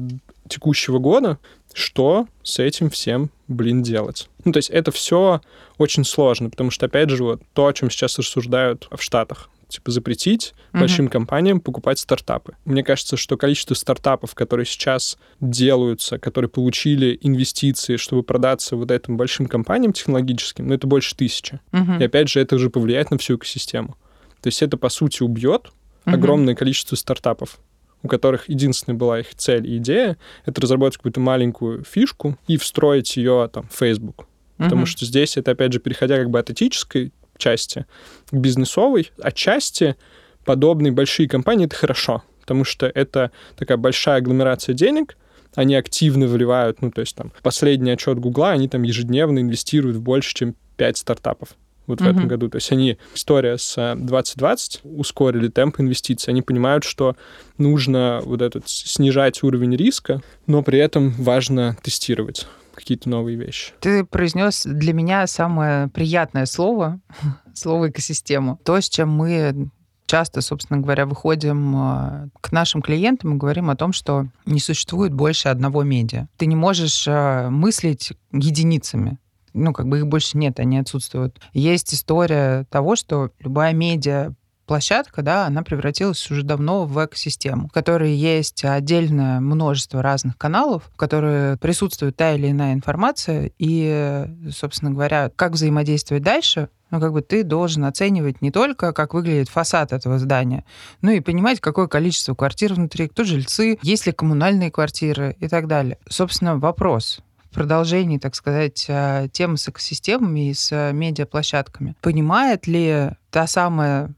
текущего 0.49 0.99
года, 0.99 1.38
что 1.73 2.26
с 2.43 2.59
этим 2.59 2.90
всем, 2.90 3.31
блин, 3.49 3.83
делать. 3.83 4.29
Ну, 4.45 4.52
то 4.52 4.59
есть 4.59 4.71
это 4.71 4.90
все 4.90 5.40
очень 5.79 6.05
сложно, 6.05 6.50
потому 6.50 6.71
что, 6.71 6.87
опять 6.87 7.11
же, 7.11 7.23
вот 7.25 7.43
то, 7.55 7.67
о 7.67 7.73
чем 7.73 7.90
сейчас 7.90 8.19
рассуждают 8.19 8.88
в 8.90 9.02
Штатах 9.02 9.49
типа 9.71 9.93
запретить 9.93 10.52
mm-hmm. 10.52 10.81
большим 10.81 11.09
компаниям 11.09 11.61
покупать 11.61 11.99
стартапы. 12.00 12.57
Мне 12.64 12.83
кажется, 12.83 13.17
что 13.17 13.37
количество 13.37 13.75
стартапов, 13.75 14.35
которые 14.35 14.67
сейчас 14.67 15.17
делаются, 15.40 16.19
которые 16.19 16.49
получили 16.49 17.17
инвестиции, 17.23 17.97
чтобы 17.97 18.23
продаться 18.23 18.76
вот 18.76 18.90
этим 18.90 19.17
большим 19.17 19.47
компаниям 19.47 19.93
технологическим, 19.93 20.67
ну, 20.67 20.75
это 20.75 20.88
больше 20.88 21.14
тысячи. 21.14 21.61
Mm-hmm. 21.73 22.00
И 22.00 22.05
опять 22.05 22.29
же, 22.29 22.40
это 22.40 22.57
уже 22.57 22.69
повлияет 22.69 23.11
на 23.11 23.19
всю 23.19 23.37
экосистему. 23.37 23.97
То 24.43 24.49
есть 24.49 24.61
это, 24.62 24.76
по 24.76 24.88
сути, 24.88 25.23
убьет 25.23 25.71
mm-hmm. 26.04 26.14
огромное 26.14 26.54
количество 26.54 26.97
стартапов 26.97 27.59
у 28.02 28.09
которых 28.09 28.49
единственная 28.49 28.97
была 28.97 29.21
их 29.21 29.35
цель 29.35 29.66
и 29.66 29.76
идея, 29.76 30.16
это 30.47 30.61
разработать 30.61 30.97
какую-то 30.97 31.21
маленькую 31.21 31.85
фишку 31.85 32.38
и 32.47 32.57
встроить 32.57 33.16
ее 33.16 33.50
там 33.52 33.69
в 33.69 33.76
Facebook. 33.76 34.26
Потому 34.57 34.83
mm-hmm. 34.83 34.87
что 34.87 35.04
здесь 35.04 35.37
это, 35.37 35.52
опять 35.52 35.73
же, 35.73 35.80
переходя 35.80 36.16
как 36.16 36.30
бы 36.30 36.38
от 36.38 36.50
этической 36.50 37.12
части 37.37 37.87
к 38.30 38.35
бизнесовой, 38.35 39.11
отчасти 39.21 39.97
подобные 40.45 40.92
большие 40.92 41.28
компании— 41.28 41.64
это 41.66 41.76
хорошо, 41.76 42.23
потому 42.40 42.64
что 42.64 42.87
это 42.87 43.30
такая 43.57 43.78
большая 43.78 44.19
агломерация 44.19 44.75
денег, 44.75 45.16
они 45.54 45.75
активно 45.75 46.26
вливают, 46.26 46.80
ну, 46.83 46.90
то 46.90 47.00
есть 47.00 47.16
там 47.16 47.33
последний 47.42 47.90
отчет 47.90 48.19
Гугла, 48.19 48.50
они 48.50 48.69
там 48.69 48.83
ежедневно 48.83 49.40
инвестируют 49.40 49.97
в 49.97 50.02
больше, 50.02 50.35
чем 50.35 50.54
5 50.76 50.97
стартапов 50.99 51.57
вот 51.90 52.00
в 52.00 52.04
uh-huh. 52.04 52.11
этом 52.11 52.28
году. 52.28 52.49
То 52.49 52.56
есть 52.56 52.73
они, 52.73 52.99
история 53.14 53.59
с 53.59 53.75
2020, 53.97 54.80
ускорили 54.85 55.49
темп 55.49 55.80
инвестиций. 55.80 56.32
Они 56.32 56.42
понимают, 56.42 56.85
что 56.85 57.16
нужно 57.59 58.20
вот 58.25 58.42
этот 58.42 58.68
снижать 58.68 59.42
уровень 59.42 59.76
риска, 59.76 60.23
но 60.47 60.62
при 60.62 60.78
этом 60.78 61.11
важно 61.11 61.76
тестировать 61.82 62.47
какие-то 62.75 63.09
новые 63.09 63.37
вещи. 63.37 63.73
Ты 63.80 64.04
произнес 64.04 64.64
для 64.64 64.92
меня 64.92 65.26
самое 65.26 65.88
приятное 65.88 66.47
слово, 66.47 67.00
слово 67.54 67.90
экосистему. 67.90 68.59
То, 68.64 68.80
с 68.80 68.88
чем 68.88 69.11
мы 69.11 69.70
часто, 70.06 70.40
собственно 70.40 70.80
говоря, 70.80 71.06
выходим 71.06 71.76
э, 71.76 72.28
к 72.40 72.50
нашим 72.50 72.82
клиентам 72.82 73.35
и 73.35 73.38
говорим 73.38 73.70
о 73.70 73.76
том, 73.76 73.92
что 73.92 74.26
не 74.44 74.59
существует 74.59 75.12
больше 75.14 75.49
одного 75.49 75.85
медиа. 75.85 76.26
Ты 76.37 76.47
не 76.47 76.56
можешь 76.56 77.06
э, 77.06 77.49
мыслить 77.49 78.12
единицами 78.32 79.18
ну, 79.52 79.73
как 79.73 79.88
бы 79.88 79.99
их 79.99 80.07
больше 80.07 80.38
нет, 80.38 80.61
они 80.61 80.78
отсутствуют. 80.78 81.40
Есть 81.52 81.95
история 81.95 82.64
того, 82.71 82.97
что 82.97 83.30
любая 83.40 83.73
медиа 83.73 84.35
площадка, 84.71 85.23
да, 85.23 85.47
она 85.47 85.64
превратилась 85.64 86.30
уже 86.30 86.45
давно 86.45 86.85
в 86.85 87.04
экосистему, 87.04 87.69
в 87.69 87.73
которой 87.73 88.14
есть 88.14 88.64
отдельное 88.64 89.40
множество 89.40 90.00
разных 90.00 90.38
каналов, 90.38 90.85
в 90.95 90.97
которые 90.97 91.57
присутствует 91.57 92.14
та 92.14 92.35
или 92.35 92.52
иная 92.52 92.75
информация, 92.75 93.50
и, 93.59 94.26
собственно 94.57 94.92
говоря, 94.92 95.33
как 95.35 95.54
взаимодействовать 95.54 96.23
дальше, 96.23 96.69
ну, 96.92 97.00
как 97.00 97.12
бы 97.12 97.21
ты 97.21 97.42
должен 97.42 97.85
оценивать 97.85 98.42
не 98.42 98.52
только, 98.52 98.92
как 98.92 99.12
выглядит 99.12 99.49
фасад 99.49 99.92
этого 99.92 100.21
здания, 100.21 100.64
но 101.02 101.11
и 101.11 101.19
понимать, 101.19 101.59
какое 101.59 101.88
количество 101.88 102.37
квартир 102.37 102.75
внутри, 102.75 103.09
кто 103.09 103.25
жильцы, 103.25 103.76
есть 103.83 104.07
ли 104.07 104.12
коммунальные 104.12 104.71
квартиры 104.71 105.37
и 105.40 105.49
так 105.49 105.66
далее. 105.66 105.99
Собственно, 106.09 106.59
вопрос, 106.59 107.23
продолжении, 107.50 108.19
так 108.19 108.35
сказать, 108.35 108.87
э, 108.88 109.28
темы 109.33 109.57
с 109.57 109.69
экосистемами 109.69 110.50
и 110.50 110.54
с 110.54 110.73
э, 110.73 110.92
медиаплощадками. 110.92 111.95
Понимает 112.00 112.66
ли 112.66 113.11
та 113.30 113.47
самая 113.47 114.14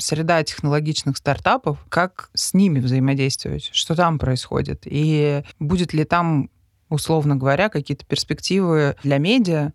среда 0.00 0.42
технологичных 0.44 1.16
стартапов, 1.16 1.78
как 1.88 2.30
с 2.34 2.54
ними 2.54 2.78
взаимодействовать, 2.78 3.70
что 3.72 3.94
там 3.94 4.18
происходит, 4.18 4.82
и 4.84 5.42
будет 5.58 5.92
ли 5.92 6.04
там, 6.04 6.50
условно 6.88 7.36
говоря, 7.36 7.68
какие-то 7.68 8.06
перспективы 8.06 8.96
для 9.02 9.18
медиа, 9.18 9.72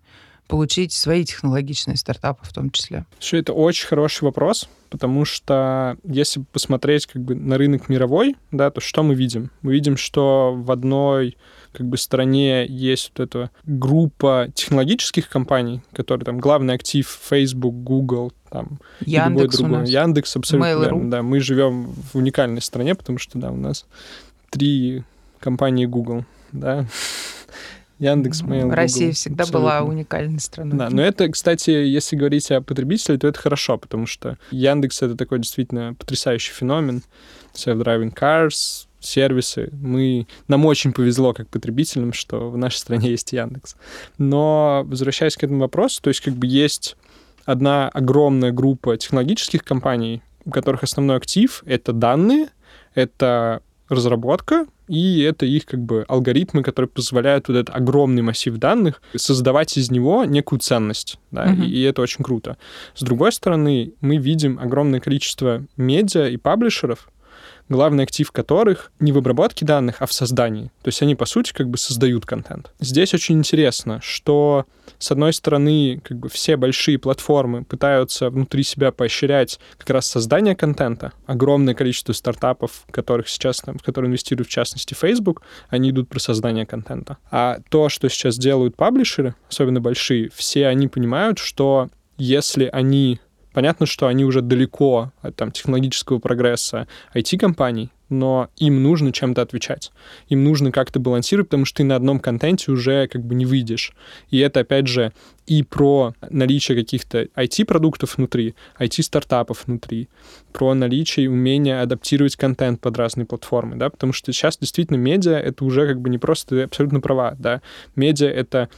получить 0.51 0.91
свои 0.91 1.23
технологичные 1.23 1.95
стартапы 1.95 2.45
в 2.45 2.53
том 2.53 2.71
числе? 2.71 3.05
Все 3.19 3.37
это 3.37 3.53
очень 3.53 3.87
хороший 3.87 4.25
вопрос, 4.25 4.69
потому 4.89 5.23
что 5.23 5.97
если 6.03 6.43
посмотреть 6.51 7.05
как 7.05 7.21
бы 7.21 7.35
на 7.35 7.57
рынок 7.57 7.87
мировой, 7.87 8.35
да, 8.51 8.69
то 8.69 8.81
что 8.81 9.01
мы 9.01 9.15
видим? 9.15 9.49
Мы 9.61 9.71
видим, 9.71 9.95
что 9.95 10.53
в 10.53 10.69
одной 10.69 11.37
как 11.73 11.87
бы 11.87 11.97
стране 11.97 12.65
есть 12.65 13.11
вот 13.15 13.27
эта 13.27 13.51
группа 13.65 14.49
технологических 14.53 15.29
компаний, 15.29 15.81
которые 15.93 16.25
там 16.25 16.39
главный 16.39 16.73
актив 16.73 17.07
Facebook, 17.07 17.75
Google, 17.75 18.33
там 18.49 18.79
Яндекс 19.01 19.59
любой 19.59 19.77
другой. 19.77 19.91
Яндекс 19.91 20.35
абсолютно 20.35 20.79
верно, 20.79 21.11
да. 21.11 21.23
Мы 21.23 21.39
живем 21.39 21.93
в 22.11 22.15
уникальной 22.15 22.61
стране, 22.61 22.95
потому 22.95 23.17
что 23.17 23.37
да, 23.39 23.51
у 23.51 23.57
нас 23.57 23.85
три 24.49 25.03
компании 25.39 25.85
Google, 25.85 26.25
да. 26.51 26.85
Яндекс, 27.99 28.41
Mail, 28.41 28.71
Россия 28.71 29.07
Google, 29.07 29.13
всегда 29.13 29.43
абсолютно. 29.43 29.59
была 29.59 29.81
уникальной 29.83 30.39
страной. 30.39 30.77
Да, 30.77 30.89
но 30.89 31.03
это, 31.03 31.29
кстати, 31.29 31.69
если 31.69 32.15
говорить 32.15 32.49
о 32.49 32.59
потребителе, 32.61 33.19
то 33.19 33.27
это 33.27 33.39
хорошо, 33.39 33.77
потому 33.77 34.07
что 34.07 34.39
Яндекс— 34.49 35.01
это 35.03 35.15
такой 35.15 35.37
действительно 35.37 35.93
потрясающий 35.93 36.51
феномен. 36.51 37.03
Self-driving 37.53 38.15
cars, 38.15 38.87
сервисы. 39.01 39.69
Мы, 39.71 40.27
нам 40.47 40.65
очень 40.65 40.93
повезло 40.93 41.33
как 41.33 41.49
потребителям, 41.49 42.13
что 42.13 42.49
в 42.49 42.57
нашей 42.57 42.77
стране 42.77 43.09
есть 43.11 43.33
Яндекс. 43.33 43.75
Но 44.17 44.83
возвращаясь 44.85 45.35
к 45.35 45.43
этому 45.43 45.59
вопросу, 45.59 46.01
то 46.01 46.09
есть 46.09 46.21
как 46.21 46.33
бы 46.33 46.47
есть 46.47 46.95
одна 47.45 47.89
огромная 47.89 48.51
группа 48.51 48.97
технологических 48.97 49.63
компаний, 49.63 50.21
у 50.45 50.51
которых 50.51 50.83
основной 50.83 51.17
актив— 51.17 51.63
это 51.65 51.93
данные, 51.93 52.47
это 52.95 53.61
разработка, 53.89 54.67
и 54.87 55.21
это 55.21 55.45
их 55.45 55.65
как 55.65 55.79
бы 55.79 56.05
алгоритмы, 56.07 56.63
которые 56.63 56.89
позволяют 56.89 57.47
вот 57.47 57.57
этот 57.57 57.75
огромный 57.75 58.21
массив 58.21 58.57
данных 58.57 59.01
создавать 59.15 59.77
из 59.77 59.91
него 59.91 60.25
некую 60.25 60.59
ценность, 60.59 61.17
да, 61.31 61.47
mm-hmm. 61.47 61.65
и, 61.65 61.69
и 61.69 61.81
это 61.81 62.01
очень 62.01 62.23
круто. 62.23 62.57
С 62.95 63.01
другой 63.01 63.31
стороны, 63.31 63.93
мы 64.01 64.17
видим 64.17 64.59
огромное 64.59 64.99
количество 64.99 65.65
медиа 65.77 66.27
и 66.27 66.37
паблишеров, 66.37 67.09
главный 67.69 68.03
актив 68.03 68.31
которых 68.31 68.91
не 68.99 69.11
в 69.11 69.17
обработке 69.17 69.65
данных, 69.65 69.97
а 69.99 70.05
в 70.05 70.13
создании. 70.13 70.71
То 70.83 70.87
есть 70.87 71.01
они, 71.01 71.15
по 71.15 71.25
сути, 71.25 71.53
как 71.53 71.69
бы 71.69 71.77
создают 71.77 72.25
контент. 72.25 72.71
Здесь 72.79 73.13
очень 73.13 73.37
интересно, 73.37 73.99
что, 74.03 74.65
с 74.97 75.11
одной 75.11 75.33
стороны, 75.33 76.01
как 76.03 76.17
бы 76.17 76.29
все 76.29 76.57
большие 76.57 76.97
платформы 76.97 77.63
пытаются 77.63 78.29
внутри 78.29 78.63
себя 78.63 78.91
поощрять 78.91 79.59
как 79.77 79.89
раз 79.89 80.07
создание 80.07 80.55
контента. 80.55 81.13
Огромное 81.25 81.73
количество 81.73 82.13
стартапов, 82.13 82.85
которых 82.91 83.29
сейчас, 83.29 83.57
там, 83.57 83.77
в 83.77 83.83
которые 83.83 84.09
инвестируют, 84.09 84.47
в 84.47 84.51
частности, 84.51 84.93
Facebook, 84.93 85.41
они 85.69 85.89
идут 85.89 86.09
про 86.09 86.19
создание 86.19 86.65
контента. 86.65 87.17
А 87.29 87.59
то, 87.69 87.89
что 87.89 88.09
сейчас 88.09 88.37
делают 88.37 88.75
паблишеры, 88.75 89.35
особенно 89.49 89.81
большие, 89.81 90.29
все 90.33 90.67
они 90.67 90.87
понимают, 90.87 91.39
что 91.39 91.89
если 92.17 92.69
они 92.71 93.19
Понятно, 93.53 93.85
что 93.85 94.07
они 94.07 94.23
уже 94.23 94.41
далеко 94.41 95.11
от 95.21 95.35
там, 95.35 95.51
технологического 95.51 96.19
прогресса 96.19 96.87
IT-компаний, 97.13 97.91
но 98.11 98.49
им 98.57 98.83
нужно 98.83 99.11
чем-то 99.11 99.41
отвечать. 99.41 99.91
Им 100.27 100.43
нужно 100.43 100.71
как-то 100.71 100.99
балансировать, 100.99 101.47
потому 101.47 101.65
что 101.65 101.77
ты 101.77 101.83
на 101.83 101.95
одном 101.95 102.19
контенте 102.19 102.71
уже 102.71 103.07
как 103.07 103.23
бы 103.23 103.35
не 103.35 103.45
выйдешь. 103.45 103.93
И 104.29 104.39
это, 104.39 104.61
опять 104.61 104.87
же, 104.87 105.13
и 105.47 105.63
про 105.63 106.13
наличие 106.29 106.77
каких-то 106.77 107.23
IT-продуктов 107.23 108.17
внутри, 108.17 108.55
IT-стартапов 108.79 109.65
внутри, 109.65 110.09
про 110.51 110.73
наличие 110.73 111.25
и 111.25 111.29
умение 111.29 111.81
адаптировать 111.81 112.35
контент 112.35 112.79
под 112.81 112.97
разные 112.97 113.25
платформы, 113.25 113.77
да, 113.77 113.89
потому 113.89 114.13
что 114.13 114.31
сейчас 114.31 114.57
действительно 114.57 114.97
медиа— 114.97 115.37
это 115.39 115.65
уже 115.65 115.87
как 115.87 116.01
бы 116.01 116.09
не 116.09 116.17
просто, 116.17 116.55
ты 116.55 116.61
абсолютно 116.63 116.99
права, 116.99 117.35
да, 117.39 117.61
медиа— 117.95 118.27
это, 118.29 118.69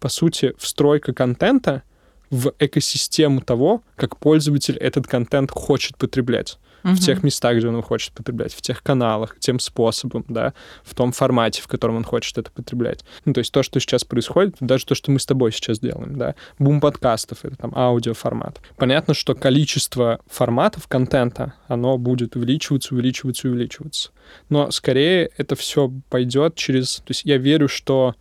по 0.00 0.08
сути, 0.08 0.52
встройка 0.58 1.12
контента, 1.12 1.82
в 2.30 2.52
экосистему 2.58 3.40
того, 3.40 3.82
как 3.96 4.16
пользователь 4.16 4.76
этот 4.76 5.06
контент 5.06 5.50
хочет 5.50 5.96
потреблять. 5.96 6.58
угу. 6.84 6.94
в 6.94 7.00
тех 7.00 7.22
местах, 7.22 7.56
где 7.56 7.68
он 7.68 7.82
хочет 7.82 8.12
потреблять, 8.12 8.54
в 8.54 8.62
тех 8.62 8.82
каналах, 8.82 9.36
тем 9.38 9.58
способом, 9.58 10.24
да, 10.28 10.54
в 10.84 10.94
том 10.94 11.12
формате, 11.12 11.62
в 11.62 11.68
котором 11.68 11.96
он 11.96 12.04
хочет 12.04 12.38
это 12.38 12.50
потреблять. 12.50 13.04
Ну, 13.24 13.32
то 13.32 13.38
есть 13.38 13.52
то, 13.52 13.62
что 13.62 13.80
сейчас 13.80 14.04
происходит, 14.04 14.56
даже 14.60 14.86
то, 14.86 14.94
что 14.94 15.10
мы 15.10 15.18
с 15.18 15.26
тобой 15.26 15.52
сейчас 15.52 15.78
делаем, 15.78 16.16
да, 16.16 16.34
бум 16.58 16.80
подкастов, 16.80 17.44
это 17.44 17.56
там 17.56 17.72
аудиоформат. 17.74 18.60
Понятно, 18.76 19.14
что 19.14 19.34
количество 19.34 20.20
форматов 20.26 20.88
контента, 20.88 21.54
оно 21.68 21.98
будет 21.98 22.36
увеличиваться, 22.36 22.94
увеличиваться, 22.94 23.48
увеличиваться. 23.48 24.10
Но 24.48 24.70
скорее 24.70 25.30
это 25.36 25.56
все 25.56 25.92
пойдет 26.08 26.54
через... 26.54 26.96
То 26.96 27.10
есть 27.10 27.24
я 27.24 27.36
верю, 27.38 27.68
что 27.68 28.14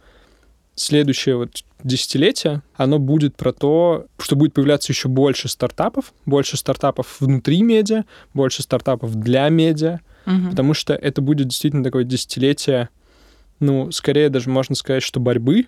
следующее 0.80 1.36
вот 1.36 1.64
десятилетие, 1.84 2.62
оно 2.76 3.00
будет 3.00 3.36
про 3.36 3.54
то, 3.54 4.08
что 4.18 4.36
будет 4.36 4.54
появляться 4.54 4.92
еще 4.92 5.08
больше 5.08 5.48
стартапов, 5.48 6.14
больше 6.26 6.58
стартапов 6.58 7.18
внутри 7.20 7.62
медиа, 7.62 8.04
больше 8.34 8.64
стартапов 8.64 9.16
для 9.16 9.48
медиа, 9.50 10.00
угу. 10.26 10.50
потому 10.50 10.74
что 10.74 10.94
это 10.94 11.22
будет 11.22 11.48
действительно 11.48 11.84
такое 11.84 12.04
десятилетие, 12.04 12.90
ну, 13.60 13.92
скорее 13.92 14.30
даже 14.30 14.50
можно 14.50 14.76
сказать, 14.76 15.04
что 15.04 15.20
борьбы, 15.20 15.68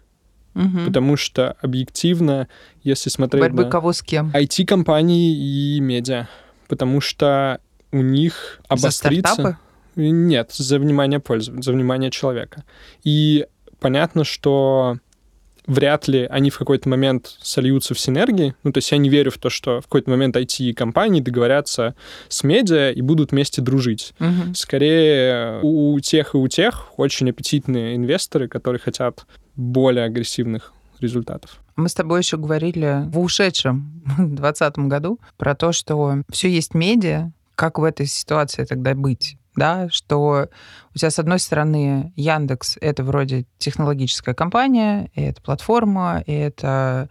угу. 0.55 0.85
потому 0.85 1.17
что 1.17 1.55
объективно, 1.61 2.47
если 2.83 3.09
смотреть 3.09 3.41
Борьбы 3.41 3.65
на 3.65 3.69
кого 3.69 3.93
с 3.93 4.01
кем? 4.01 4.31
IT-компании 4.33 5.35
и 5.35 5.79
медиа, 5.79 6.27
потому 6.67 7.01
что 7.01 7.59
у 7.91 8.01
них 8.01 8.61
обострится... 8.67 9.29
За 9.29 9.33
стартапы? 9.33 9.57
Нет, 9.97 10.51
за 10.53 10.79
внимание 10.79 11.19
пользователя, 11.19 11.63
за 11.63 11.73
внимание 11.73 12.11
человека. 12.11 12.63
И 13.03 13.45
понятно, 13.81 14.23
что 14.23 14.97
вряд 15.67 16.07
ли 16.07 16.25
они 16.29 16.49
в 16.49 16.57
какой-то 16.57 16.87
момент 16.87 17.37
сольются 17.41 17.93
в 17.93 17.99
синергии. 17.99 18.55
Ну, 18.63 18.71
то 18.71 18.77
есть 18.77 18.91
я 18.91 18.97
не 18.97 19.09
верю 19.09 19.31
в 19.31 19.37
то, 19.37 19.49
что 19.49 19.81
в 19.81 19.83
какой-то 19.83 20.09
момент 20.09 20.35
IT-компании 20.35 21.21
договорятся 21.21 21.95
с 22.29 22.43
медиа 22.43 22.91
и 22.91 23.01
будут 23.01 23.31
вместе 23.31 23.61
дружить. 23.61 24.13
Угу. 24.19 24.53
Скорее, 24.55 25.59
у 25.61 25.99
тех 25.99 26.33
и 26.33 26.37
у 26.37 26.47
тех 26.47 26.93
очень 26.97 27.29
аппетитные 27.29 27.95
инвесторы, 27.95 28.47
которые 28.47 28.79
хотят 28.79 29.25
более 29.55 30.05
агрессивных 30.05 30.73
результатов. 30.99 31.59
Мы 31.75 31.89
с 31.89 31.93
тобой 31.93 32.21
еще 32.21 32.37
говорили 32.37 33.03
в 33.07 33.19
ушедшем 33.19 34.01
2020 34.17 34.77
году 34.79 35.19
про 35.37 35.55
то, 35.55 35.71
что 35.71 36.21
все 36.29 36.49
есть 36.49 36.73
медиа, 36.73 37.31
как 37.55 37.79
в 37.79 37.83
этой 37.83 38.05
ситуации 38.05 38.65
тогда 38.65 38.95
быть? 38.95 39.37
Да, 39.55 39.89
что 39.89 40.47
у 40.93 40.97
тебя, 40.97 41.09
с 41.09 41.19
одной 41.19 41.39
стороны, 41.39 42.13
Яндекс— 42.15 42.77
это 42.81 43.03
вроде 43.03 43.45
технологическая 43.57 44.33
компания, 44.33 45.09
и 45.13 45.21
это 45.21 45.41
платформа, 45.41 46.23
и 46.25 46.31
это 46.31 47.09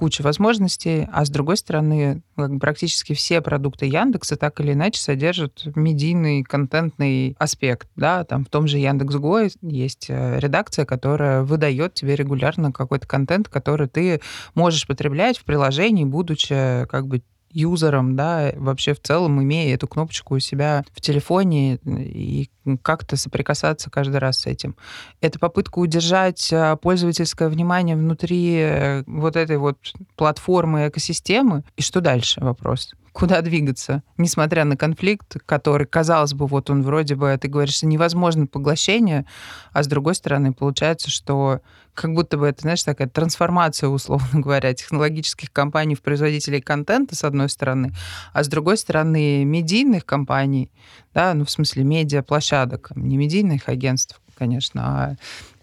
куча 0.00 0.22
возможностей, 0.22 1.06
а 1.12 1.26
с 1.26 1.28
другой 1.28 1.58
стороны, 1.58 2.22
практически 2.58 3.12
все 3.12 3.42
продукты 3.42 3.84
Яндекса 3.84 4.36
так 4.36 4.58
или 4.58 4.72
иначе 4.72 4.98
содержат 4.98 5.66
медийный, 5.76 6.42
контентный 6.42 7.36
аспект. 7.38 7.86
Да? 7.96 8.24
Там 8.24 8.46
в 8.46 8.48
том 8.48 8.66
же 8.66 8.78
Яндекс.Го 8.78 9.40
есть 9.60 10.06
э, 10.08 10.38
редакция, 10.40 10.86
которая 10.86 11.42
выдает 11.42 11.92
тебе 11.92 12.16
регулярно 12.16 12.72
какой-то 12.72 13.06
контент, 13.06 13.50
который 13.50 13.88
ты 13.88 14.22
можешь 14.54 14.86
потреблять 14.86 15.36
в 15.36 15.44
приложении, 15.44 16.06
будучи 16.06 16.86
как 16.86 17.06
бы 17.06 17.20
юзером, 17.50 18.16
да, 18.16 18.52
вообще 18.56 18.94
в 18.94 19.00
целом 19.00 19.42
имея 19.42 19.74
эту 19.74 19.88
кнопочку 19.88 20.36
у 20.36 20.38
себя 20.38 20.84
в 20.92 21.00
телефоне 21.00 21.76
и 21.84 22.50
как-то 22.82 23.16
соприкасаться 23.16 23.90
каждый 23.90 24.18
раз 24.18 24.40
с 24.40 24.46
этим. 24.46 24.76
Это 25.20 25.38
попытка 25.38 25.78
удержать 25.78 26.50
а, 26.52 26.76
пользовательское 26.76 27.48
внимание 27.48 27.96
внутри 27.96 28.56
э, 28.58 29.02
вот 29.06 29.36
этой 29.36 29.56
вот 29.56 29.78
платформы, 30.16 30.88
экосистемы. 30.88 31.64
И 31.76 31.82
что 31.82 32.00
дальше? 32.00 32.40
Вопрос 32.40 32.92
куда 33.12 33.42
двигаться, 33.42 34.02
несмотря 34.16 34.64
на 34.64 34.76
конфликт, 34.76 35.36
который, 35.46 35.86
казалось 35.86 36.34
бы, 36.34 36.46
вот 36.46 36.70
он 36.70 36.82
вроде 36.82 37.14
бы, 37.16 37.36
ты 37.40 37.48
говоришь, 37.48 37.82
невозможно 37.82 38.46
поглощение, 38.46 39.26
а 39.72 39.82
с 39.82 39.86
другой 39.86 40.14
стороны, 40.14 40.52
получается, 40.52 41.10
что 41.10 41.60
как 41.94 42.14
будто 42.14 42.38
бы 42.38 42.46
это, 42.46 42.62
знаешь, 42.62 42.82
такая 42.82 43.08
трансформация, 43.08 43.88
условно 43.88 44.28
говоря, 44.40 44.72
технологических 44.72 45.52
компаний 45.52 45.94
в 45.94 46.02
производителей 46.02 46.60
контента, 46.60 47.14
с 47.14 47.24
одной 47.24 47.48
стороны, 47.48 47.92
а 48.32 48.44
с 48.44 48.48
другой 48.48 48.76
стороны, 48.76 49.44
медийных 49.44 50.06
компаний, 50.06 50.70
да, 51.12 51.34
ну, 51.34 51.44
в 51.44 51.50
смысле, 51.50 51.84
медиаплощадок, 51.84 52.92
не 52.94 53.16
медийных 53.16 53.68
агентств, 53.68 54.20
конечно, 54.38 54.82
а 54.82 55.16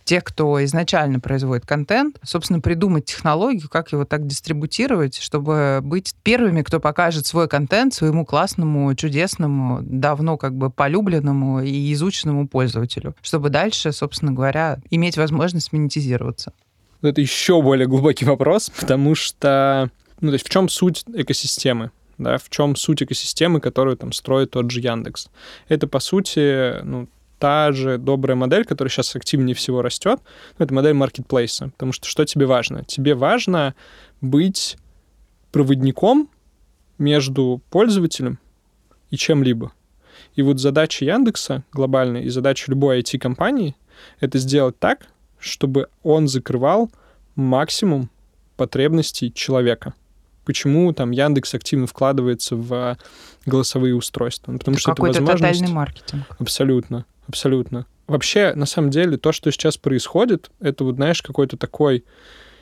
тех, 0.07 0.23
кто 0.23 0.63
изначально 0.63 1.19
производит 1.19 1.65
контент, 1.65 2.17
собственно, 2.23 2.61
придумать 2.61 3.05
технологию, 3.05 3.69
как 3.69 3.91
его 3.91 4.05
так 4.05 4.25
дистрибутировать, 4.25 5.17
чтобы 5.17 5.81
быть 5.83 6.15
первыми, 6.23 6.61
кто 6.61 6.79
покажет 6.79 7.27
свой 7.27 7.47
контент 7.49 7.93
своему 7.93 8.25
классному, 8.25 8.95
чудесному, 8.95 9.79
давно 9.81 10.37
как 10.37 10.55
бы 10.55 10.69
полюбленному 10.69 11.61
и 11.61 11.93
изученному 11.93 12.47
пользователю, 12.47 13.15
чтобы 13.21 13.49
дальше, 13.49 13.91
собственно 13.91 14.31
говоря, 14.31 14.79
иметь 14.89 15.17
возможность 15.17 15.73
монетизироваться. 15.73 16.53
Это 17.01 17.19
еще 17.19 17.61
более 17.61 17.87
глубокий 17.87 18.25
вопрос, 18.25 18.71
потому 18.79 19.13
что, 19.13 19.91
ну, 20.21 20.29
то 20.29 20.33
есть 20.33 20.47
в 20.47 20.49
чем 20.49 20.69
суть 20.69 21.03
экосистемы? 21.13 21.91
да, 22.17 22.37
в 22.37 22.49
чем 22.49 22.75
суть 22.75 23.03
экосистемы, 23.03 23.59
которую 23.59 23.95
там 23.97 24.11
строит 24.11 24.51
тот 24.51 24.71
же 24.71 24.79
Яндекс. 24.79 25.27
Это, 25.67 25.85
по 25.87 25.99
сути, 25.99 26.81
ну, 26.83 27.07
та 27.39 27.71
же 27.71 27.97
добрая 27.97 28.35
модель, 28.35 28.65
которая 28.65 28.89
сейчас 28.89 29.15
активнее 29.15 29.55
всего 29.55 29.81
растет, 29.81 30.19
ну, 30.57 30.65
это 30.65 30.73
модель 30.73 30.93
маркетплейса. 30.93 31.69
Потому 31.69 31.91
что 31.91 32.07
что 32.07 32.25
тебе 32.25 32.45
важно? 32.45 32.83
Тебе 32.85 33.15
важно 33.15 33.75
быть 34.21 34.77
проводником 35.51 36.29
между 36.97 37.61
пользователем 37.69 38.39
и 39.11 39.17
чем-либо. 39.17 39.71
И 40.35 40.41
вот 40.41 40.59
задача 40.59 41.05
Яндекса 41.05 41.63
глобальная 41.71 42.23
и 42.23 42.29
задача 42.29 42.65
любой 42.71 43.01
IT-компании— 43.01 43.75
это 44.19 44.39
сделать 44.39 44.79
так, 44.79 45.07
чтобы 45.39 45.87
он 46.03 46.27
закрывал 46.27 46.91
максимум 47.35 48.09
потребностей 48.55 49.31
человека. 49.31 49.93
Почему 50.43 50.91
там 50.93 51.11
Яндекс 51.11 51.53
активно 51.53 51.87
вкладывается 51.87 52.55
в 52.55 52.97
голосовые 53.45 53.95
устройства? 53.95 54.53
Ну, 54.53 54.59
потому 54.59 54.75
это 54.75 54.81
что 54.81 54.91
это 54.91 55.01
возможность... 55.01 55.41
тотальный 55.41 55.73
маркетинг. 55.75 56.23
Абсолютно 56.39 57.05
абсолютно. 57.27 57.85
Вообще, 58.07 58.53
на 58.53 58.65
самом 58.65 58.89
деле, 58.89 59.17
то, 59.17 59.31
что 59.31 59.51
сейчас 59.51 59.77
происходит, 59.77 60.49
это 60.59 60.83
вот, 60.83 60.95
знаешь, 60.95 61.21
какой-то 61.21 61.57
такой 61.57 62.05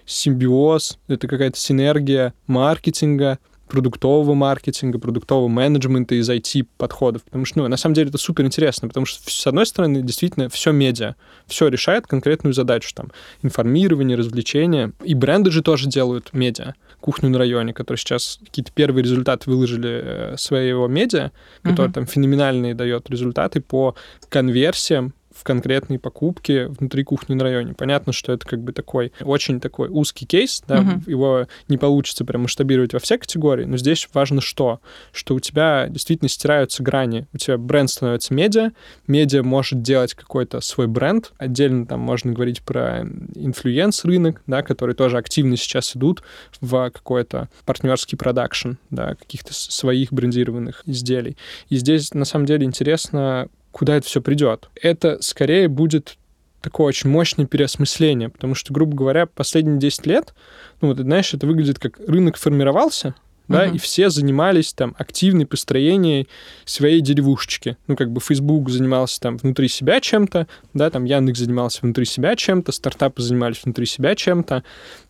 симбиоз, 0.05 0.99
это 1.07 1.27
какая-то 1.27 1.57
синергия 1.57 2.33
маркетинга, 2.47 3.39
продуктового 3.67 4.33
маркетинга, 4.33 4.99
продуктового 4.99 5.47
менеджмента 5.47 6.15
из 6.15 6.29
IT-подходов. 6.29 7.23
Потому 7.23 7.45
что, 7.45 7.59
ну, 7.59 7.67
на 7.67 7.77
самом 7.77 7.95
деле 7.95 8.09
это 8.09 8.17
супер 8.17 8.45
интересно, 8.45 8.87
потому 8.87 9.05
что, 9.05 9.29
с 9.29 9.47
одной 9.47 9.65
стороны, 9.65 10.01
действительно, 10.01 10.49
все 10.49 10.71
медиа, 10.71 11.15
все 11.47 11.67
решает 11.67 12.07
конкретную 12.07 12.53
задачу, 12.53 12.93
там, 12.93 13.11
информирование, 13.41 14.17
развлечение. 14.17 14.91
И 15.03 15.13
бренды 15.15 15.51
же 15.51 15.61
тоже 15.61 15.87
делают 15.87 16.33
медиа. 16.33 16.75
Кухню 16.99 17.29
на 17.29 17.37
районе, 17.37 17.73
который 17.73 17.97
сейчас 17.97 18.39
какие-то 18.43 18.71
первые 18.71 19.03
результаты 19.03 19.49
выложили 19.49 20.01
э, 20.03 20.35
своего 20.37 20.87
медиа, 20.87 21.31
который 21.61 21.89
uh-huh. 21.89 21.93
там 21.93 22.05
феноменальные 22.07 22.73
дает 22.73 23.09
результаты 23.09 23.61
по 23.61 23.95
конверсиям 24.29 25.13
в 25.35 25.43
конкретные 25.43 25.99
покупки 25.99 26.65
внутри 26.67 27.03
кухни 27.03 27.35
на 27.35 27.43
районе. 27.43 27.73
Понятно, 27.73 28.13
что 28.13 28.31
это 28.31 28.47
как 28.47 28.61
бы 28.61 28.71
такой 28.71 29.11
очень 29.21 29.59
такой 29.59 29.89
узкий 29.89 30.25
кейс, 30.25 30.63
да, 30.67 30.79
угу. 30.79 31.01
его 31.05 31.47
не 31.67 31.77
получится 31.77 32.23
прям 32.25 32.43
масштабировать 32.43 32.93
во 32.93 32.99
все 32.99 33.17
категории, 33.17 33.65
но 33.65 33.77
здесь 33.77 34.07
важно 34.13 34.41
что? 34.41 34.79
Что 35.11 35.35
у 35.35 35.39
тебя 35.39 35.87
действительно 35.89 36.29
стираются 36.29 36.81
грани. 36.81 37.27
У 37.33 37.37
тебя 37.37 37.57
бренд 37.57 37.89
становится 37.89 38.33
медиа, 38.33 38.71
медиа 39.07 39.43
может 39.43 39.81
делать 39.81 40.13
какой-то 40.13 40.61
свой 40.61 40.87
бренд, 40.87 41.33
отдельно 41.37 41.85
там 41.85 41.99
можно 41.99 42.31
говорить 42.31 42.61
про 42.61 43.01
influence-рынок, 43.35 44.41
да, 44.47 44.61
который 44.61 44.95
тоже 44.95 45.17
активно 45.17 45.57
сейчас 45.57 45.95
идут 45.95 46.23
в 46.61 46.89
какой-то 46.91 47.49
партнерский 47.65 48.15
продакшн, 48.15 48.73
да, 48.89 49.15
каких-то 49.15 49.53
своих 49.53 50.13
брендированных 50.13 50.83
изделий. 50.85 51.37
И 51.69 51.75
здесь 51.75 52.13
на 52.13 52.25
самом 52.25 52.45
деле 52.45 52.65
интересно, 52.65 53.49
куда 53.75 53.97
это 53.97 54.07
все 54.07 54.21
придет. 54.21 54.69
Это 54.81 55.17
скорее 55.21 55.67
будет 55.67 56.15
такое 56.61 56.87
очень 56.87 57.09
мощное 57.09 57.45
переосмысление, 57.45 58.29
потому 58.29 58.55
что, 58.55 58.73
грубо 58.73 58.95
говоря, 58.95 59.25
последние 59.25 59.79
10 59.79 60.05
лет, 60.05 60.33
ну 60.79 60.87
вот, 60.87 60.97
знаешь, 60.97 61.33
это 61.33 61.45
выглядит 61.45 61.77
как 61.77 61.99
рынок 62.07 62.37
формировался, 62.37 63.15
да, 63.49 63.67
uh-huh. 63.67 63.75
и 63.75 63.77
все 63.77 64.09
занимались 64.09 64.71
там 64.71 64.95
активной 64.97 65.45
построением 65.45 66.25
своей 66.63 67.01
деревушечки. 67.01 67.75
Ну, 67.87 67.97
как 67.97 68.11
бы 68.11 68.21
Facebook 68.21 68.69
занимался 68.69 69.19
там 69.19 69.35
внутри 69.35 69.67
себя 69.67 69.99
чем-то, 69.99 70.47
да, 70.73 70.89
там 70.89 71.03
Яндекс 71.03 71.39
занимался 71.39 71.79
внутри 71.81 72.05
себя 72.05 72.37
чем-то, 72.37 72.71
стартапы 72.71 73.21
занимались 73.21 73.61
внутри 73.61 73.85
себя 73.87 74.15
чем-то, 74.15 74.63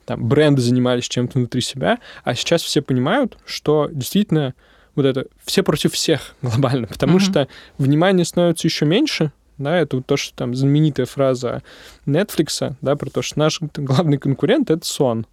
там 0.06 0.28
бренды 0.28 0.64
занимались 0.64 1.08
чем-то 1.08 1.38
внутри 1.38 1.62
себя, 1.62 2.00
а 2.24 2.34
сейчас 2.34 2.64
все 2.64 2.82
понимают, 2.82 3.38
что 3.46 3.90
действительно 3.92 4.56
вот 4.96 5.06
это 5.06 5.26
все 5.44 5.64
против 5.64 5.94
всех 5.94 6.36
глобально, 6.42 6.88
потому 6.88 7.18
mm-hmm. 7.18 7.32
что 7.32 7.48
внимание 7.78 8.26
становится 8.26 8.68
еще 8.68 8.86
меньше, 8.86 9.32
да, 9.58 9.78
это 9.78 9.98
вот 9.98 10.06
то, 10.06 10.18
что 10.18 10.36
там 10.36 10.54
знаменитая 10.56 11.06
фраза 11.06 11.64
Netflix, 12.06 12.76
да, 12.82 12.96
про 12.96 13.10
то, 13.10 13.22
что 13.22 13.40
наш 13.40 13.60
главный 13.76 14.18
конкурент— 14.18 14.70
это 14.72 14.86
сон. 14.86 15.26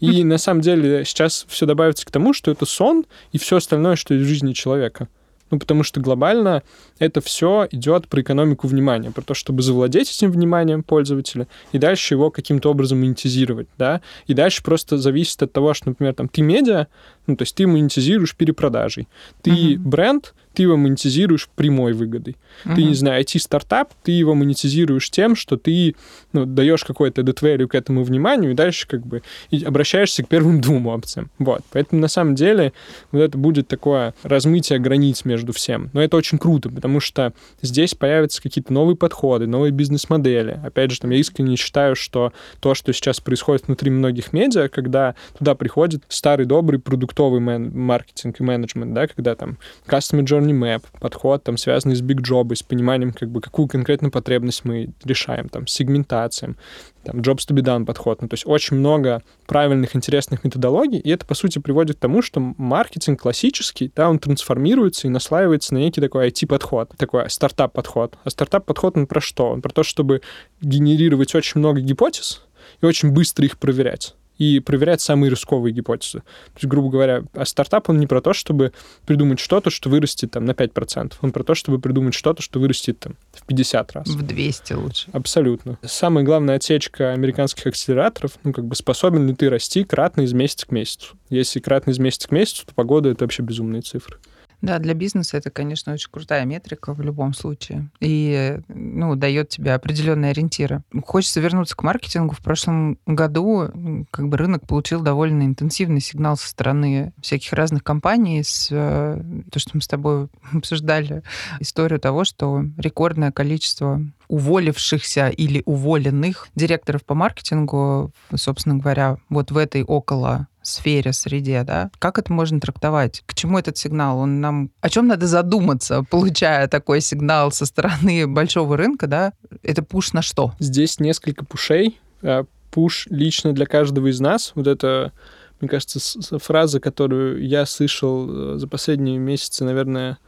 И 0.00 0.24
на 0.24 0.36
самом 0.36 0.60
деле 0.60 1.06
сейчас 1.06 1.46
все 1.48 1.64
добавится 1.64 2.04
к 2.04 2.10
тому, 2.10 2.34
что 2.34 2.50
это 2.50 2.66
сон 2.66 3.06
и 3.32 3.38
все 3.38 3.56
остальное, 3.56 3.96
что 3.96 4.14
из 4.14 4.26
жизни 4.26 4.52
человека. 4.52 5.08
Ну, 5.50 5.58
потому 5.58 5.82
что 5.82 6.00
глобально 6.00 6.62
это 6.98 7.20
все 7.20 7.66
идет 7.70 8.08
про 8.08 8.22
экономику 8.22 8.68
внимания, 8.68 9.10
про 9.10 9.22
то, 9.22 9.34
чтобы 9.34 9.62
завладеть 9.62 10.10
этим 10.10 10.30
вниманием 10.30 10.82
пользователя 10.82 11.46
и 11.72 11.78
дальше 11.78 12.14
его 12.14 12.30
каким-то 12.30 12.70
образом 12.70 13.00
монетизировать, 13.00 13.68
да, 13.78 14.00
и 14.26 14.34
дальше 14.34 14.62
просто 14.62 14.98
зависит 14.98 15.42
от 15.42 15.52
того, 15.52 15.74
что, 15.74 15.88
например, 15.88 16.14
там, 16.14 16.28
ты 16.28 16.42
медиа, 16.42 16.86
ну, 17.26 17.36
то 17.36 17.42
есть 17.42 17.54
ты 17.54 17.66
монетизируешь 17.66 18.36
перепродажей, 18.36 19.08
ты 19.42 19.50
uh-huh. 19.50 19.78
бренд, 19.78 20.34
ты 20.54 20.62
его 20.62 20.76
монетизируешь 20.76 21.48
прямой 21.54 21.92
выгодой. 21.92 22.36
Uh-huh. 22.64 22.74
Ты, 22.74 22.82
не 22.82 22.94
знаю, 22.94 23.22
IT-стартап, 23.22 23.92
ты 24.02 24.12
его 24.12 24.34
монетизируешь 24.34 25.08
тем, 25.10 25.36
что 25.36 25.56
ты 25.56 25.94
ну, 26.32 26.44
даешь 26.44 26.84
какой-то 26.84 27.22
added 27.22 27.66
к 27.68 27.74
этому 27.74 28.02
вниманию, 28.02 28.50
и 28.50 28.54
дальше 28.54 28.88
как 28.88 29.06
бы 29.06 29.22
и 29.50 29.62
обращаешься 29.62 30.24
к 30.24 30.28
первым 30.28 30.60
двум 30.60 30.88
опциям. 30.88 31.30
Вот. 31.38 31.62
Поэтому 31.70 32.00
на 32.00 32.08
самом 32.08 32.34
деле 32.34 32.72
вот 33.12 33.20
это 33.20 33.38
будет 33.38 33.68
такое 33.68 34.14
размытие 34.22 34.78
границ 34.78 35.24
между 35.24 35.39
всем. 35.52 35.90
Но 35.92 36.02
это 36.02 36.16
очень 36.16 36.38
круто, 36.38 36.68
потому 36.70 37.00
что 37.00 37.32
здесь 37.62 37.94
появятся 37.94 38.42
какие-то 38.42 38.72
новые 38.72 38.96
подходы, 38.96 39.46
новые 39.46 39.72
бизнес-модели. 39.72 40.60
Опять 40.64 40.90
же, 40.90 41.00
там, 41.00 41.10
я 41.10 41.18
искренне 41.18 41.56
считаю, 41.56 41.96
что 41.96 42.32
то, 42.60 42.74
что 42.74 42.92
сейчас 42.92 43.20
происходит 43.20 43.66
внутри 43.66 43.90
многих 43.90 44.32
медиа, 44.32 44.68
когда 44.68 45.14
туда 45.38 45.54
приходит 45.54 46.02
старый 46.08 46.46
добрый 46.46 46.78
продуктовый 46.78 47.40
мен- 47.40 47.76
маркетинг 47.76 48.40
и 48.40 48.42
менеджмент, 48.42 48.92
да, 48.94 49.06
когда 49.06 49.34
там 49.34 49.58
customer 49.86 50.22
journey 50.22 50.52
map, 50.52 50.84
подход, 51.00 51.42
там, 51.44 51.56
связанный 51.56 51.96
с 51.96 52.02
big 52.02 52.18
job, 52.18 52.54
с 52.54 52.62
пониманием, 52.62 53.12
как 53.12 53.30
бы, 53.30 53.40
какую 53.40 53.68
конкретную 53.68 54.10
потребность 54.10 54.64
мы 54.64 54.90
решаем, 55.04 55.48
там, 55.48 55.66
сегментацией, 55.66 56.54
там, 57.04 57.20
jobs 57.20 57.46
to 57.48 57.54
be 57.54 57.62
done 57.62 57.84
подход. 57.84 58.22
Ну, 58.22 58.28
то 58.28 58.34
есть 58.34 58.46
очень 58.46 58.76
много 58.76 59.22
правильных, 59.46 59.96
интересных 59.96 60.44
методологий, 60.44 60.98
и 60.98 61.10
это, 61.10 61.26
по 61.26 61.34
сути, 61.34 61.58
приводит 61.58 61.96
к 61.96 62.00
тому, 62.00 62.22
что 62.22 62.40
маркетинг 62.40 63.20
классический, 63.20 63.92
да, 63.94 64.08
он 64.08 64.18
трансформируется 64.18 65.06
и 65.06 65.10
наслаивается 65.10 65.74
на 65.74 65.78
некий 65.78 66.00
такой 66.00 66.28
IT-подход, 66.28 66.92
такой 66.96 67.28
стартап-подход. 67.30 68.16
А 68.24 68.30
стартап-подход, 68.30 68.96
он 68.96 69.06
про 69.06 69.20
что? 69.20 69.50
Он 69.50 69.62
про 69.62 69.70
то, 69.70 69.82
чтобы 69.82 70.22
генерировать 70.60 71.34
очень 71.34 71.58
много 71.58 71.80
гипотез 71.80 72.42
и 72.80 72.86
очень 72.86 73.10
быстро 73.10 73.44
их 73.44 73.58
проверять 73.58 74.14
и 74.40 74.58
проверять 74.58 75.02
самые 75.02 75.30
рисковые 75.30 75.74
гипотезы. 75.74 76.20
То 76.20 76.56
есть, 76.56 76.66
грубо 76.66 76.88
говоря, 76.88 77.22
а 77.34 77.44
стартап, 77.44 77.90
он 77.90 78.00
не 78.00 78.06
про 78.06 78.22
то, 78.22 78.32
чтобы 78.32 78.72
придумать 79.04 79.38
что-то, 79.38 79.68
что 79.68 79.90
вырастет 79.90 80.30
там 80.30 80.46
на 80.46 80.52
5%. 80.52 81.12
Он 81.20 81.30
про 81.30 81.44
то, 81.44 81.54
чтобы 81.54 81.78
придумать 81.78 82.14
что-то, 82.14 82.40
что 82.40 82.58
вырастет 82.58 82.98
там 82.98 83.16
в 83.32 83.44
50 83.44 83.92
раз. 83.92 84.08
В 84.08 84.22
200 84.22 84.72
лучше. 84.72 85.10
Абсолютно. 85.12 85.78
Самая 85.84 86.24
главная 86.24 86.56
отсечка 86.56 87.12
американских 87.12 87.66
акселераторов, 87.66 88.38
ну, 88.42 88.54
как 88.54 88.64
бы 88.64 88.74
способен 88.74 89.28
ли 89.28 89.34
ты 89.34 89.50
расти 89.50 89.84
кратно 89.84 90.22
из 90.22 90.32
месяца 90.32 90.66
к 90.66 90.72
месяцу. 90.72 91.18
Если 91.28 91.60
кратно 91.60 91.90
из 91.90 91.98
месяца 91.98 92.26
к 92.26 92.32
месяцу, 92.32 92.64
то 92.64 92.74
погода— 92.74 93.08
это 93.10 93.24
вообще 93.24 93.42
безумные 93.42 93.82
цифры. 93.82 94.16
Да, 94.62 94.78
для 94.78 94.94
бизнеса 94.94 95.38
это, 95.38 95.50
конечно, 95.50 95.92
очень 95.92 96.10
крутая 96.10 96.44
метрика 96.44 96.92
в 96.92 97.00
любом 97.00 97.32
случае. 97.32 97.88
И, 98.00 98.60
ну, 98.68 99.14
дает 99.16 99.48
тебе 99.48 99.74
определенные 99.74 100.32
ориентиры. 100.32 100.82
Хочется 101.04 101.40
вернуться 101.40 101.76
к 101.76 101.82
маркетингу. 101.82 102.34
В 102.34 102.40
прошлом 102.40 102.98
году 103.06 104.06
как 104.10 104.28
бы 104.28 104.36
рынок 104.36 104.66
получил 104.66 105.00
довольно 105.00 105.44
интенсивный 105.44 106.00
сигнал 106.00 106.36
со 106.36 106.48
стороны 106.48 107.12
всяких 107.22 107.52
разных 107.52 107.82
компаний. 107.82 108.42
С, 108.42 108.68
э, 108.70 109.22
то, 109.50 109.58
что 109.58 109.70
мы 109.74 109.80
с 109.80 109.88
тобой 109.88 110.28
обсуждали, 110.52 111.22
историю 111.58 111.98
того, 111.98 112.24
что 112.24 112.64
рекордное 112.76 113.32
количество 113.32 114.02
уволившихся 114.28 115.28
или 115.28 115.62
уволенных 115.66 116.48
директоров 116.54 117.04
по 117.04 117.14
маркетингу, 117.14 118.12
собственно 118.34 118.76
говоря, 118.76 119.16
вот 119.28 119.50
в 119.50 119.56
этой 119.56 119.82
около 119.82 120.46
сфере, 120.62 121.12
среде, 121.12 121.62
да? 121.64 121.90
Как 121.98 122.18
это 122.18 122.32
можно 122.32 122.60
трактовать? 122.60 123.22
К 123.26 123.34
чему 123.34 123.58
этот 123.58 123.78
сигнал? 123.78 124.18
Он 124.18 124.40
нам... 124.40 124.70
О 124.80 124.88
чем 124.88 125.06
надо 125.06 125.26
задуматься, 125.26 126.02
получая 126.10 126.68
такой 126.68 127.00
сигнал 127.00 127.52
со 127.52 127.66
стороны 127.66 128.26
большого 128.26 128.76
рынка, 128.76 129.06
да? 129.06 129.32
Это 129.62 129.82
пуш 129.82 130.12
на 130.12 130.22
что? 130.22 130.52
Здесь 130.58 131.00
несколько 131.00 131.44
пушей. 131.44 132.00
А, 132.22 132.44
пуш 132.70 133.06
лично 133.10 133.52
для 133.52 133.66
каждого 133.66 134.08
из 134.08 134.20
нас. 134.20 134.52
Вот 134.54 134.66
это, 134.66 135.12
мне 135.60 135.68
кажется, 135.68 135.98
фраза, 136.38 136.80
которую 136.80 137.46
я 137.46 137.66
слышал 137.66 138.54
э, 138.54 138.58
за 138.58 138.68
последние 138.68 139.18
месяцы, 139.18 139.64
наверное, 139.64 140.18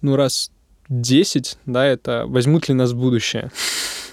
ну, 0.00 0.16
раз 0.16 0.50
10, 0.88 1.58
да, 1.66 1.84
это 1.84 2.24
возьмут 2.26 2.68
ли 2.68 2.74
нас 2.74 2.92
будущее? 2.92 3.50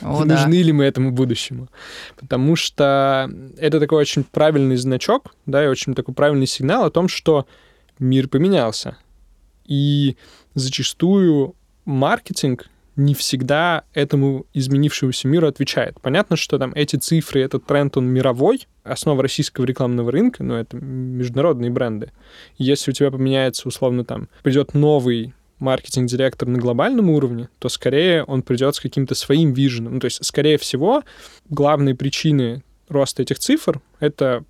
О, 0.01 0.25
Нужны 0.25 0.58
да. 0.58 0.63
ли 0.63 0.71
мы 0.71 0.84
этому 0.86 1.12
будущему? 1.12 1.69
Потому 2.15 2.55
что 2.55 3.29
это 3.58 3.79
такой 3.79 3.99
очень 3.99 4.23
правильный 4.23 4.75
значок, 4.75 5.36
да, 5.45 5.63
и 5.63 5.67
очень 5.67 5.93
такой 5.93 6.13
правильный 6.13 6.47
сигнал 6.47 6.86
о 6.86 6.91
том, 6.91 7.08
что 7.08 7.45
мир 7.99 8.27
поменялся. 8.27 8.97
И 9.65 10.17
зачастую 10.53 11.55
маркетинг 11.86 12.69
не 12.95 13.13
всегда 13.13 13.84
этому 13.93 14.45
изменившемуся 14.53 15.27
миру 15.27 15.47
отвечает. 15.47 15.99
Понятно, 16.01 16.38
что 16.38 16.58
там 16.58 16.71
эти 16.75 16.95
цифры, 16.95 17.41
этот 17.41 17.65
тренд, 17.65 17.97
он 17.97 18.08
мировой, 18.08 18.67
основа 18.84 19.21
российского 19.21 19.65
рекламного 19.65 20.12
рынка, 20.12 20.43
но 20.43 20.58
это 20.58 20.77
международные 20.77 21.71
бренды. 21.71 22.12
Если 22.58 22.91
у 22.91 22.93
тебя 22.93 23.12
поменяется, 23.12 23.67
условно, 23.67 24.05
там, 24.05 24.29
придет 24.43 24.73
новый 24.73 25.34
маркетинг-директор 25.59 26.47
на 26.47 26.57
глобальном 26.57 27.09
уровне, 27.09 27.49
то 27.59 27.69
скорее 27.69 28.23
он 28.23 28.41
придет 28.41 28.75
с 28.75 28.79
каким-то 28.79 29.15
своим 29.15 29.53
виженом. 29.53 29.95
Ну, 29.95 29.99
то 29.99 30.05
есть, 30.05 30.23
скорее 30.25 30.57
всего, 30.57 31.03
главные 31.49 31.95
причины 31.95 32.63
роста 32.89 33.21
этих 33.21 33.39
цифр— 33.39 33.81
это 33.99 34.43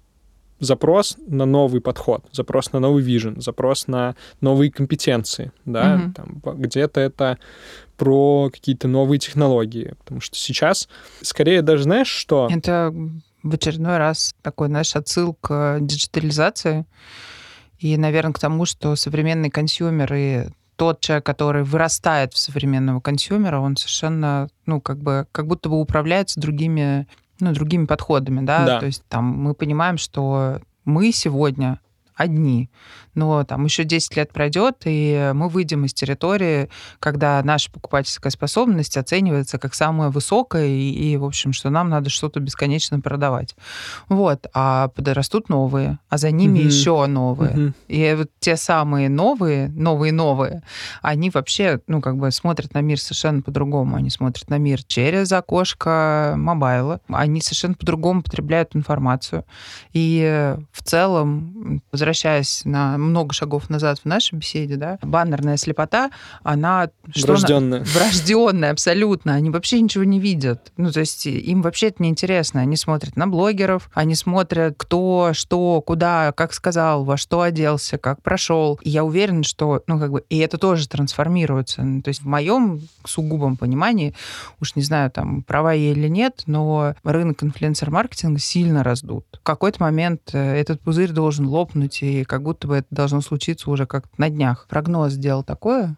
запрос 0.60 1.18
на 1.28 1.46
новый 1.46 1.82
подход, 1.82 2.26
запрос 2.32 2.72
на 2.72 2.80
новый 2.80 3.04
vision, 3.04 3.42
запрос 3.42 3.88
на 3.88 4.16
новые 4.42 4.72
компетенции, 4.72 5.52
да, 5.66 5.96
mm-hmm. 5.96 6.14
там, 6.14 6.62
где-то 6.62 7.02
это 7.02 7.38
про 7.98 8.50
какие-то 8.52 8.88
новые 8.88 9.20
технологии, 9.20 9.96
потому 10.00 10.22
что 10.22 10.38
сейчас 10.38 10.88
скорее 11.22 11.62
даже 11.62 11.84
знаешь 11.84 12.08
что? 12.08 12.48
Это 12.50 12.94
в 13.44 13.54
очередной 13.54 13.98
раз 13.98 14.34
такой, 14.42 14.68
знаешь, 14.68 14.96
отсыл 14.96 15.36
к 15.40 15.78
диджитализации 15.82 16.86
и, 17.78 17.96
наверное, 17.98 18.34
к 18.34 18.40
тому, 18.40 18.66
что 18.66 18.96
современные 18.96 19.52
consumer 19.52 20.41
ы 20.41 20.52
тот 20.76 21.00
человек, 21.02 21.26
который 21.26 21.64
вырастает 21.64 22.34
в 22.34 22.38
современного 22.38 23.00
consumer 23.00 23.48
а, 23.48 23.60
он 23.60 23.78
совершенно, 23.78 24.50
ну, 24.66 24.82
как 24.82 25.00
бы, 25.00 25.28
как 25.32 25.48
будто 25.48 25.70
бы 25.70 25.80
управляется 25.80 26.40
другими, 26.40 27.08
ну, 27.40 27.54
другими 27.54 27.86
подходами, 27.86 28.46
да? 28.46 28.66
да. 28.66 28.80
То 28.80 28.86
есть 28.86 29.04
там 29.08 29.26
мы 29.26 29.54
понимаем, 29.54 29.98
что 29.98 30.60
мы 30.84 31.12
сегодня 31.12 31.80
одни. 32.16 32.70
Но 33.14 33.44
там 33.44 33.66
еще 33.66 33.84
10 33.84 34.16
лет 34.18 34.34
пройдет, 34.34 34.82
и 34.86 35.32
мы 35.34 35.50
выйдем 35.50 35.86
из 35.86 35.94
территории, 35.94 36.70
когда 37.00 37.42
наша 37.44 37.72
покупательская 37.72 38.32
способность 38.32 38.98
оценивается 38.98 39.58
как 39.58 39.74
самая 39.74 40.10
высокая, 40.10 40.68
и, 40.68 40.90
и 40.90 41.18
в 41.18 41.26
общем, 41.26 41.54
что 41.54 41.70
нам 41.70 41.90
надо 41.90 42.10
что-то 42.10 42.40
бесконечно 42.40 43.00
продавать. 43.00 43.56
Вот. 44.10 44.48
А 44.54 44.90
подрастут 44.90 45.50
новые, 45.50 46.00
а 46.10 46.18
за 46.18 46.32
ними 46.32 46.60
угу. 46.60 46.68
еще 46.68 47.06
новые. 47.06 47.68
Угу. 47.68 47.74
И 47.88 48.16
вот 48.18 48.32
те 48.40 48.58
самые 48.58 49.10
новые, 49.10 49.70
новые-новые, 49.70 50.64
они 51.02 51.30
вообще, 51.30 51.80
ну, 51.88 52.02
как 52.02 52.18
бы 52.18 52.32
смотрят 52.32 52.74
на 52.74 52.82
мир 52.82 53.00
совершенно 53.00 53.42
по-другому. 53.42 53.96
Они 53.96 54.10
смотрят 54.10 54.50
на 54.50 54.58
мир 54.58 54.84
через 54.84 55.32
окошко 55.32 56.34
мобайла. 56.38 57.00
Они 57.08 57.42
совершенно 57.42 57.76
по-другому 57.76 58.24
потребляют 58.24 58.76
информацию. 58.76 59.46
И 59.94 60.56
в 60.72 60.84
целом, 60.84 61.82
возвращаясь 62.06 62.62
на 62.66 63.00
много 63.00 63.34
шагов 63.34 63.68
назад 63.68 64.00
в 64.04 64.06
нашей 64.06 64.36
беседе, 64.36 64.76
да, 64.76 65.00
баннерная 65.02 65.58
слепота, 65.58 66.12
она... 66.44 66.90
Врожденная. 67.04 67.84
Что 67.84 68.00
врожденная, 68.00 68.72
абсолютно. 68.72 69.34
Они 69.34 69.50
вообще 69.50 69.82
ничего 69.82 70.04
не 70.04 70.20
видят. 70.20 70.72
Ну, 70.78 70.92
то 70.92 71.00
есть 71.00 71.26
им 71.26 71.64
вообще 71.64 71.88
это 71.88 72.04
неинтересно. 72.04 72.62
Они 72.62 72.76
смотрят 72.78 73.16
на 73.16 73.26
блогеров, 73.26 73.90
они 73.96 74.14
смотрят, 74.14 74.76
кто, 74.78 75.32
что, 75.34 75.82
куда, 75.82 76.32
как 76.34 76.54
сказал, 76.54 77.06
во 77.06 77.18
что 77.18 77.42
оделся, 77.42 77.98
как 77.98 78.22
прошел. 78.22 78.80
И 78.84 78.92
я 78.92 79.04
уверена, 79.04 79.42
что, 79.44 79.82
ну, 79.88 80.00
как 80.00 80.12
бы, 80.12 80.24
и 80.30 80.38
это 80.38 80.60
тоже 80.60 80.88
трансформируется. 80.88 81.82
Ну, 81.82 82.04
то 82.04 82.10
есть 82.10 82.22
в 82.22 82.28
моем 82.28 82.82
сугубом 83.04 83.58
понимании, 83.58 84.14
уж 84.62 84.76
не 84.76 84.84
знаю, 84.84 85.10
там, 85.10 85.42
права 85.42 85.74
я 85.74 85.92
или 85.92 86.08
нет, 86.08 86.44
но 86.46 86.94
рынок 87.04 87.42
инфлюенсер-маркетинга 87.44 88.40
сильно 88.40 88.84
раздут. 88.84 89.26
В 89.34 89.44
какой-то 89.44 89.82
момент 89.82 90.22
э, 90.34 90.56
этот 90.56 90.82
пузырь 90.82 91.12
должен 91.12 91.48
лопнуть, 91.48 91.95
и 92.02 92.24
как 92.24 92.44
будто 92.44 92.68
бы 92.68 92.78
это 92.78 92.88
должно 92.92 93.22
случиться 93.22 93.70
уже 93.70 93.86
как 93.86 94.06
на 94.18 94.30
днях. 94.30 94.68
Прогноз 94.70 95.14
сделал 95.14 95.44
такое, 95.44 95.98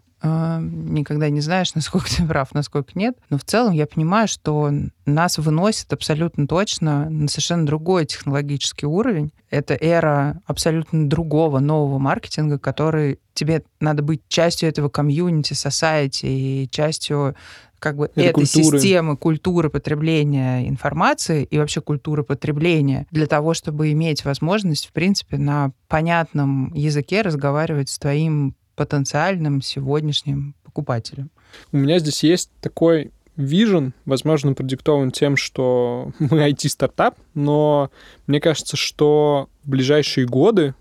никогда 0.62 1.30
не 1.30 1.42
знаешь, 1.42 1.74
насколько 1.76 2.08
ты 2.16 2.26
прав, 2.26 2.54
насколько 2.54 2.92
нет. 2.96 3.18
Но 3.30 3.38
в 3.38 3.44
целом 3.44 3.74
я 3.74 3.86
понимаю, 3.86 4.28
что 4.28 4.72
нас 5.06 5.38
выносит 5.38 5.92
абсолютно 5.94 6.48
точно 6.48 7.10
на 7.10 7.28
совершенно 7.28 7.66
другой 7.66 8.06
технологический 8.06 8.86
уровень. 8.86 9.32
Это 9.50 9.78
эра 9.80 10.42
абсолютно 10.46 11.08
другого 11.10 11.60
нового 11.60 12.00
маркетинга, 12.00 12.60
который 12.60 13.20
тебе 13.34 13.64
надо 13.80 14.04
быть 14.04 14.22
частью 14.28 14.68
этого 14.68 14.90
комьюнити, 14.90 15.54
society 15.54 16.24
и 16.24 16.70
частью 16.72 17.36
как 17.80 17.96
бы 17.96 18.06
Это 18.06 18.22
этой 18.22 18.34
культуры. 18.34 18.80
системы 18.80 19.18
культуры 19.18 19.70
потребления 19.70 20.68
информации 20.68 21.44
и 21.44 21.58
вообще 21.58 21.82
культуры 21.82 22.24
потребления 22.24 23.06
для 23.12 23.28
того, 23.28 23.54
чтобы 23.54 23.92
иметь 23.92 24.26
возможность, 24.26 24.88
в 24.88 24.92
принципе, 24.92 25.38
на 25.38 25.72
понятном 25.88 26.74
языке 26.74 27.22
разговаривать 27.22 27.90
с 27.90 28.00
твоим 28.00 28.56
потенциальным 28.78 29.62
сегодняшним 29.62 30.56
покупателям? 30.64 31.30
У 31.74 31.78
меня 31.78 32.00
здесь 32.00 32.24
есть 32.24 32.50
такой 32.62 33.12
вижен, 33.36 33.94
возможно, 34.06 34.54
продиктован 34.54 35.12
тем, 35.12 35.36
что 35.36 36.12
мы 36.20 36.50
IT-стартап, 36.50 37.18
но 37.34 37.92
мне 38.28 38.40
кажется, 38.40 38.78
что 38.78 39.50
в 39.64 39.70
ближайшие 39.70 40.26
годы 40.26 40.74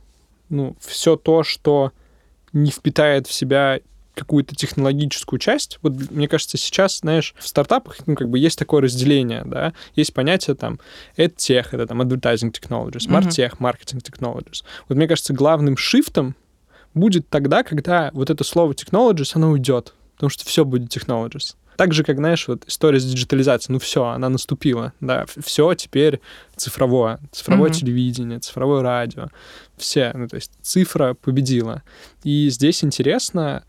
ну, 0.49 0.77
все 0.81 1.17
то, 1.17 1.43
что 1.43 1.93
не 2.53 2.71
впитает 2.71 3.27
в 3.27 3.33
себя 3.33 3.81
какую-то 4.15 4.55
технологическую 4.55 5.39
часть. 5.39 5.79
Вот 5.83 5.93
мне 6.11 6.27
кажется, 6.27 6.57
сейчас, 6.57 7.01
знаешь, 7.01 7.35
в 7.39 7.47
стартапах 7.47 7.99
ну, 8.07 8.15
как 8.15 8.31
бы 8.31 8.39
есть 8.39 8.59
такое 8.59 8.81
разделение, 8.81 9.43
да, 9.45 9.75
есть 9.95 10.15
понятие 10.15 10.57
там 10.57 10.81
EdTech, 11.19 11.69
это 11.73 11.87
там 11.87 12.01
Advertising 12.01 12.51
Technologies, 12.51 13.09
MarTech, 13.09 13.59
Marketing 13.59 14.03
Technologies. 14.03 14.65
Вот 14.89 14.97
мне 14.97 15.07
кажется, 15.07 15.35
главным 15.35 15.77
шифтом 15.77 16.35
будет 16.97 17.29
тогда, 17.29 17.63
когда 17.63 18.11
вот 18.13 18.31
это 18.31 18.43
слово 18.43 18.73
Technologies, 18.73 19.33
оно 19.35 19.51
уйдет, 19.51 19.95
потому 20.17 20.31
что 20.31 20.45
все 20.45 20.65
будет 20.65 20.95
Technologies. 20.95 21.55
Так 21.77 21.93
же, 21.93 22.05
как, 22.05 22.17
знаешь, 22.17 22.49
вот 22.49 22.65
история 22.67 22.99
с 22.99 23.05
диджитализацией, 23.05 23.75
ну 23.75 23.79
все, 23.79 24.05
она 24.07 24.31
наступила, 24.31 24.95
да, 25.01 25.27
все 25.45 25.75
теперь 25.75 26.21
цифровое, 26.57 27.21
цифровое 27.33 27.69
mm-hmm. 27.69 27.75
телевидение, 27.75 28.39
цифровое 28.39 28.81
радио, 28.81 29.29
все, 29.77 30.11
ну 30.15 30.27
то 30.27 30.37
есть 30.37 30.53
цифра 30.63 31.13
победила. 31.13 31.83
И 32.25 32.49
здесь 32.49 32.83
интересно, 32.83 33.65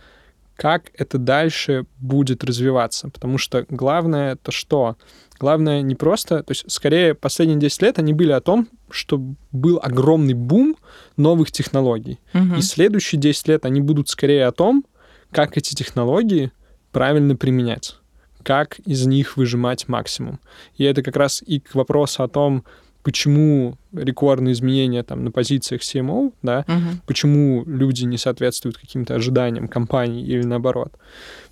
как 0.57 0.91
это 0.95 1.19
дальше 1.19 1.85
будет 1.99 2.43
развиваться, 2.43 3.09
потому 3.09 3.37
что 3.37 3.65
главное 3.69 4.33
это 4.33 4.51
что? 4.51 4.97
Главное 5.39 5.83
не 5.83 5.93
просто, 5.93 6.41
то 6.41 6.51
есть 6.51 6.69
скорее 6.69 7.13
последние 7.13 7.59
10 7.59 7.81
лет 7.83 7.99
они 7.99 8.11
были 8.11 8.31
о 8.31 8.41
том, 8.41 8.67
что 8.89 9.21
был 9.51 9.79
огромный 9.81 10.33
бум 10.33 10.75
новых 11.15 11.51
технологий. 11.51 12.19
Угу. 12.33 12.55
И 12.55 12.61
следующие 12.61 13.21
10 13.21 13.47
лет 13.47 13.65
они 13.65 13.81
будут 13.81 14.09
скорее 14.09 14.47
о 14.47 14.51
том, 14.51 14.83
как 15.31 15.57
эти 15.57 15.75
технологии 15.75 16.51
правильно 16.91 17.35
применять, 17.35 17.95
как 18.41 18.79
из 18.79 19.05
них 19.05 19.37
выжимать 19.37 19.87
максимум. 19.87 20.39
И 20.75 20.83
это 20.85 21.03
как 21.03 21.15
раз 21.17 21.43
и 21.45 21.59
к 21.59 21.75
вопросу 21.75 22.23
о 22.23 22.27
том, 22.27 22.63
почему 23.07 23.77
рекордные 23.93 24.51
изменения 24.51 25.01
там 25.01 25.23
на 25.23 25.31
позициях 25.31 25.79
CMO, 25.79 26.33
да, 26.41 26.65
угу. 26.67 26.99
почему 27.05 27.63
люди 27.65 28.03
не 28.03 28.17
соответствуют 28.17 28.77
каким-то 28.77 29.15
ожиданиям 29.15 29.69
компании 29.69 30.25
или 30.25 30.43
наоборот. 30.43 30.91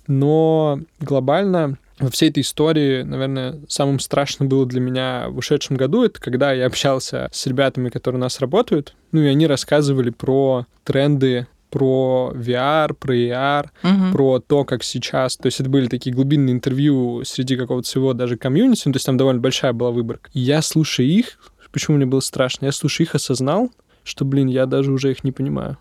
Но 0.06 0.78
глобально 1.00 1.78
во 1.98 2.10
всей 2.10 2.28
этой 2.28 2.42
истории, 2.42 3.04
наверное, 3.04 3.58
самым 3.68 4.00
страшным 4.00 4.50
было 4.50 4.66
для 4.66 4.82
меня 4.82 5.28
в 5.30 5.38
ушедшем 5.38 5.78
году, 5.78 6.04
это 6.04 6.20
когда 6.20 6.52
я 6.52 6.66
общался 6.66 7.30
с 7.32 7.46
ребятами, 7.46 7.88
которые 7.88 8.18
у 8.18 8.20
нас 8.20 8.38
работают, 8.40 8.94
ну 9.12 9.22
и 9.22 9.26
они 9.26 9.46
рассказывали 9.46 10.10
про 10.10 10.66
тренды 10.84 11.46
про 11.76 12.32
VR, 12.34 12.94
про 12.94 13.14
AR, 13.14 13.66
угу. 13.82 14.12
про 14.12 14.40
то, 14.40 14.64
как 14.64 14.82
сейчас. 14.82 15.36
То 15.36 15.44
есть 15.44 15.60
это 15.60 15.68
были 15.68 15.88
такие 15.88 16.14
глубинные 16.16 16.54
интервью 16.54 17.22
среди 17.26 17.54
какого-то 17.54 17.86
своего 17.86 18.14
даже 18.14 18.38
комьюнити, 18.38 18.84
ну, 18.86 18.94
то 18.94 18.96
есть 18.96 19.04
там 19.04 19.18
довольно 19.18 19.42
большая 19.42 19.74
была 19.74 19.90
выборка. 19.90 20.30
И 20.32 20.40
я, 20.40 20.62
слушая 20.62 21.04
их, 21.04 21.38
почему 21.70 21.98
мне 21.98 22.06
было 22.06 22.20
страшно, 22.20 22.64
я, 22.64 22.72
слушая 22.72 23.06
их, 23.06 23.14
осознал, 23.14 23.70
что, 24.04 24.24
блин, 24.24 24.46
я 24.46 24.64
даже 24.64 24.90
уже 24.90 25.10
их 25.10 25.22
не 25.22 25.32
понимаю. 25.32 25.76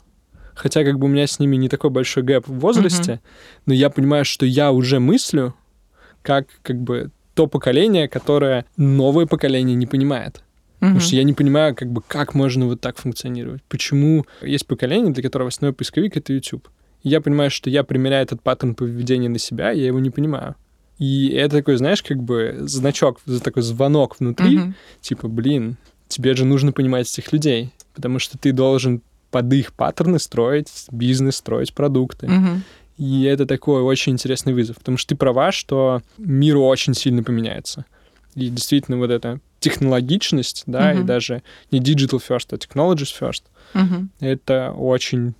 Хотя 0.53 0.84
как 0.84 0.99
бы 0.99 1.05
у 1.05 1.08
меня 1.08 1.27
с 1.27 1.39
ними 1.39 1.55
не 1.55 1.69
такой 1.69 1.91
большой 1.91 2.23
гэп 2.23 2.45
в 2.45 2.60
возрасте, 2.60 3.13
угу. 3.13 3.21
но 3.67 3.73
я 3.73 3.89
понимаю, 3.89 4.25
что 4.25 4.45
я 4.45 4.73
уже 4.73 4.99
мыслю 4.99 5.55
как 6.23 6.47
как 6.62 6.81
бы 6.81 7.12
то 7.36 7.47
поколение, 7.47 8.10
которое 8.10 8.65
новое 8.75 9.27
поколение 9.27 9.77
не 9.77 9.86
понимает. 9.86 10.43
Потому 10.79 10.99
что 10.99 11.15
я 11.15 11.23
не 11.23 11.33
понимаю, 11.33 11.75
как 11.75 11.91
бы, 11.91 12.01
как 12.05 12.35
можно 12.35 12.65
вот 12.65 12.81
так 12.81 12.97
функционировать. 12.97 13.63
Почему 13.63 14.25
есть 14.41 14.67
поколение, 14.67 15.13
для 15.13 15.23
которого 15.23 15.47
основной 15.47 15.73
поисковик— 15.73 16.17
это 16.17 16.33
YouTube. 16.33 16.67
И 17.03 17.09
я 17.09 17.21
понимаю, 17.21 17.49
что 17.49 17.69
я 17.69 17.83
примеряю 17.83 18.23
этот 18.23 18.41
паттерн 18.41 18.75
поведения 18.75 19.29
на 19.29 19.39
себя, 19.39 19.71
я 19.71 19.85
его 19.85 19.99
не 19.99 20.09
понимаю. 20.09 20.55
И 20.97 21.29
это 21.29 21.57
такой, 21.57 21.77
знаешь, 21.77 22.01
как 22.01 22.21
бы 22.21 22.57
значок, 22.61 23.19
такой 23.43 23.63
звонок 23.63 24.19
внутри, 24.19 24.57
mm-hmm. 24.57 24.73
типа, 25.01 25.27
блин, 25.27 25.77
тебе 26.07 26.35
же 26.35 26.45
нужно 26.45 26.71
понимать 26.71 27.11
этих 27.11 27.33
людей, 27.33 27.71
потому 27.93 28.19
что 28.19 28.38
ты 28.38 28.51
должен 28.51 29.01
под 29.31 29.51
их 29.53 29.73
паттерны 29.73 30.19
строить 30.19 30.85
бизнес, 30.91 31.38
строить 31.38 31.73
продукты. 31.73 32.27
Mm-hmm. 32.27 32.59
И 32.97 33.23
это 33.23 33.45
такой 33.45 33.81
очень 33.81 34.13
интересный 34.13 34.53
вызов, 34.53 34.77
потому 34.77 34.97
что 34.97 35.09
ты 35.09 35.15
права, 35.15 35.51
что 35.51 36.01
мир 36.17 36.57
очень 36.57 36.93
сильно 36.93 37.23
поменяется. 37.23 37.85
И 38.36 38.50
действительно 38.50 38.98
вот 38.98 39.10
эта 39.10 39.39
технологичность, 39.60 40.63
да, 40.67 40.93
uh-huh. 40.93 41.02
и 41.02 41.04
даже 41.04 41.41
не 41.71 41.80
digital 41.80 42.21
first, 42.26 42.48
а 42.52 42.56
technologies 42.56 43.13
first, 43.19 43.43
uh-huh. 43.74 44.08
это 44.19 44.71
очень 44.71 45.34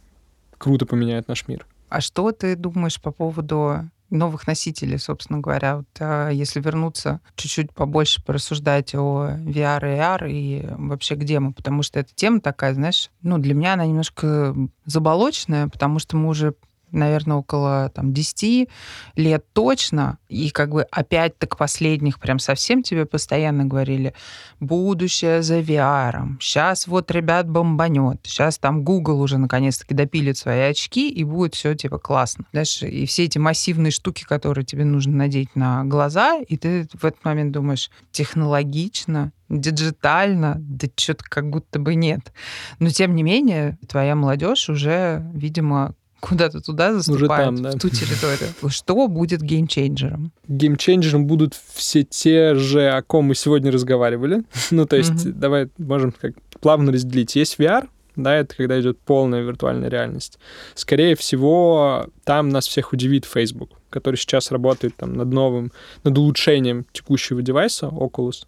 круто 0.58 0.86
поменяет 0.86 1.28
наш 1.28 1.48
мир. 1.48 1.68
А 1.90 2.02
что 2.02 2.32
ты 2.32 2.56
думаешь 2.56 3.00
по 3.00 3.12
поводу 3.12 3.90
новых 4.10 4.48
носителей, 4.48 4.98
собственно 4.98 5.40
говоря, 5.40 5.78
вот, 5.78 5.88
а, 6.00 6.30
если 6.30 6.60
вернуться 6.60 7.22
чуть-чуть 7.36 7.72
побольше 7.72 8.24
порассуждать 8.24 8.94
о 8.96 9.38
VR 9.40 9.82
и 9.82 10.00
AR 10.00 10.32
и 10.32 10.66
вообще 10.78 11.16
где 11.16 11.40
мы, 11.40 11.54
потому 11.54 11.84
что 11.84 12.00
эта 12.00 12.14
тема 12.14 12.40
такая, 12.40 12.74
знаешь, 12.74 13.10
ну, 13.22 13.38
для 13.38 13.54
меня 13.54 13.74
она 13.74 13.86
немножко 13.86 14.56
заболоченная, 14.86 15.68
потому 15.68 16.00
что 16.00 16.18
мы 16.18 16.30
уже 16.30 16.54
наверное, 16.92 17.38
около 17.38 17.90
там, 17.94 18.14
10 18.14 18.70
лет 19.16 19.46
точно. 19.54 20.18
И 20.30 20.50
как 20.50 20.72
бы 20.72 20.84
опять 20.84 21.38
так 21.38 21.58
последних 21.58 22.20
прям 22.20 22.40
совсем 22.40 22.84
тебе 22.84 23.06
постоянно 23.06 23.66
говорили, 23.66 24.14
будущее 24.60 25.42
за 25.42 25.60
VR. 25.60 26.38
Сейчас 26.40 26.88
вот, 26.88 27.12
ребят, 27.12 27.50
бомбанет. 27.50 28.20
Сейчас 28.24 28.58
там 28.58 28.84
Google 28.84 29.22
уже 29.22 29.38
наконец-таки 29.38 29.94
допилит 29.94 30.38
свои 30.38 30.62
очки, 30.62 31.10
и 31.10 31.24
будет 31.24 31.56
все 31.56 31.76
типа 31.76 31.98
классно. 31.98 32.46
Дальше 32.54 32.88
и 32.88 33.06
все 33.06 33.26
эти 33.26 33.38
массивные 33.38 33.92
штуки, 33.92 34.24
которые 34.24 34.66
тебе 34.66 34.86
нужно 34.86 35.16
надеть 35.16 35.56
на 35.56 35.84
глаза, 35.86 36.38
и 36.40 36.58
ты 36.58 36.88
в 36.94 37.06
этот 37.06 37.24
момент 37.24 37.52
думаешь, 37.52 37.90
технологично, 38.12 39.32
диджитально, 39.50 40.56
да 40.60 40.88
что-то 40.96 41.24
как 41.28 41.50
будто 41.50 41.80
бы 41.80 41.96
нет. 41.96 42.34
Но 42.80 42.90
тем 42.90 43.16
не 43.16 43.24
менее, 43.24 43.78
твоя 43.88 44.16
молодежь 44.16 44.70
уже, 44.70 45.24
видимо, 45.34 45.94
куда-то 46.26 46.60
туда 46.60 46.94
заступают, 46.94 47.54
Уже 47.54 47.62
там, 47.62 47.64
да. 47.64 47.72
в 47.72 47.80
ту 47.80 47.90
территорию. 47.90 48.50
Что 48.70 49.08
будет 49.08 49.42
game 49.42 49.67
changer 49.67 50.12
ом? 50.12 50.32
Геймчейнджером 50.48 51.28
будут 51.28 51.54
все 51.74 52.04
те 52.04 52.56
же, 52.56 52.90
о 52.90 53.02
ком 53.04 53.26
мы 53.26 53.36
сегодня 53.36 53.72
разговаривали. 53.72 54.44
ну, 54.72 54.86
то 54.86 54.96
есть, 54.96 55.12
mm-hmm. 55.12 55.32
давай 55.34 55.70
можем 55.78 56.12
как 56.12 56.34
плавно 56.60 56.92
разделить. 56.92 57.36
Есть 57.36 57.60
VR, 57.60 57.88
да, 58.16 58.36
это 58.36 58.56
когда 58.56 58.80
идет 58.80 58.98
полная 59.00 59.42
виртуальная 59.42 59.90
реальность. 59.90 60.40
Скорее 60.74 61.16
всего, 61.16 62.08
там 62.24 62.50
нас 62.50 62.68
всех 62.68 62.92
удивит 62.92 63.26
Facebook, 63.26 63.72
который 63.90 64.16
сейчас 64.16 64.52
работает 64.52 64.96
там 64.96 65.14
над 65.14 65.28
новым, 65.28 65.72
над 66.04 66.18
улучшением 66.18 66.86
текущего 66.92 67.42
девайса 67.44 67.88
Oculus. 67.88 68.46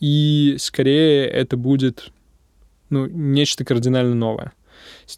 И 0.00 0.56
скорее 0.58 1.26
это 1.26 1.56
будет 1.56 2.10
ну, 2.90 3.06
нечто 3.06 3.64
кардинально 3.64 4.14
новое. 4.14 4.52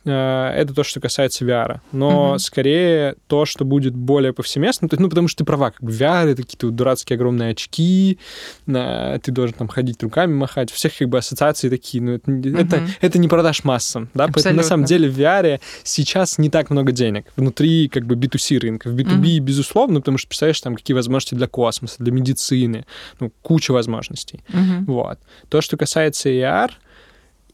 Э, 0.04 0.52
это 0.56 0.74
то, 0.74 0.84
что 0.84 1.00
касается 1.00 1.44
VR. 1.44 1.80
Но 1.92 2.34
mm-hmm. 2.34 2.38
скорее 2.38 3.16
то, 3.26 3.44
что 3.44 3.64
будет 3.64 3.94
более 3.94 4.32
повсеместно, 4.32 4.88
ну, 4.90 5.08
потому 5.08 5.28
что 5.28 5.38
ты 5.38 5.44
права, 5.44 5.70
как 5.70 5.82
бы 5.82 5.90
VR— 5.90 6.28
это 6.30 6.42
какие-то 6.42 6.70
дурацкие 6.70 7.16
огромные 7.16 7.50
очки, 7.50 8.18
ты 8.66 9.32
должен 9.32 9.54
там 9.54 9.68
ходить 9.68 10.02
руками 10.02 10.32
махать, 10.32 10.70
всех 10.70 10.96
как 10.96 11.08
бы 11.08 11.18
ассоциации 11.18 11.68
такие, 11.68 12.02
ну, 12.02 12.12
это, 12.12 12.30
mm-hmm. 12.30 12.60
это, 12.60 12.82
это 13.00 13.18
не 13.18 13.28
продашь 13.28 13.64
массам, 13.64 14.10
да, 14.14 14.24
Абсолютно. 14.24 14.32
поэтому 14.34 14.56
на 14.56 14.62
самом 14.62 14.84
деле 14.84 15.08
в 15.08 15.18
VR 15.18 15.60
сейчас 15.84 16.38
не 16.38 16.50
так 16.50 16.70
много 16.70 16.92
денег 16.92 17.26
внутри 17.36 17.88
как 17.88 18.06
бы 18.06 18.14
B2C 18.14 18.58
рынка. 18.58 18.88
В 18.88 18.94
B2B, 18.94 19.22
mm-hmm. 19.22 19.38
безусловно, 19.40 20.00
потому 20.00 20.18
что, 20.18 20.28
представляешь, 20.28 20.60
там 20.60 20.76
какие 20.76 20.94
возможности 20.94 21.34
для 21.34 21.46
космоса, 21.46 21.96
для 21.98 22.12
медицины, 22.12 22.86
ну, 23.18 23.32
куча 23.42 23.72
возможностей. 23.72 24.44
Mm-hmm. 24.48 24.84
Вот. 24.86 25.18
То, 25.48 25.60
что 25.60 25.76
касается 25.76 26.28
AR, 26.28 26.70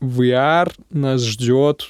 VR 0.01 0.73
нас 0.91 1.23
ждет 1.23 1.89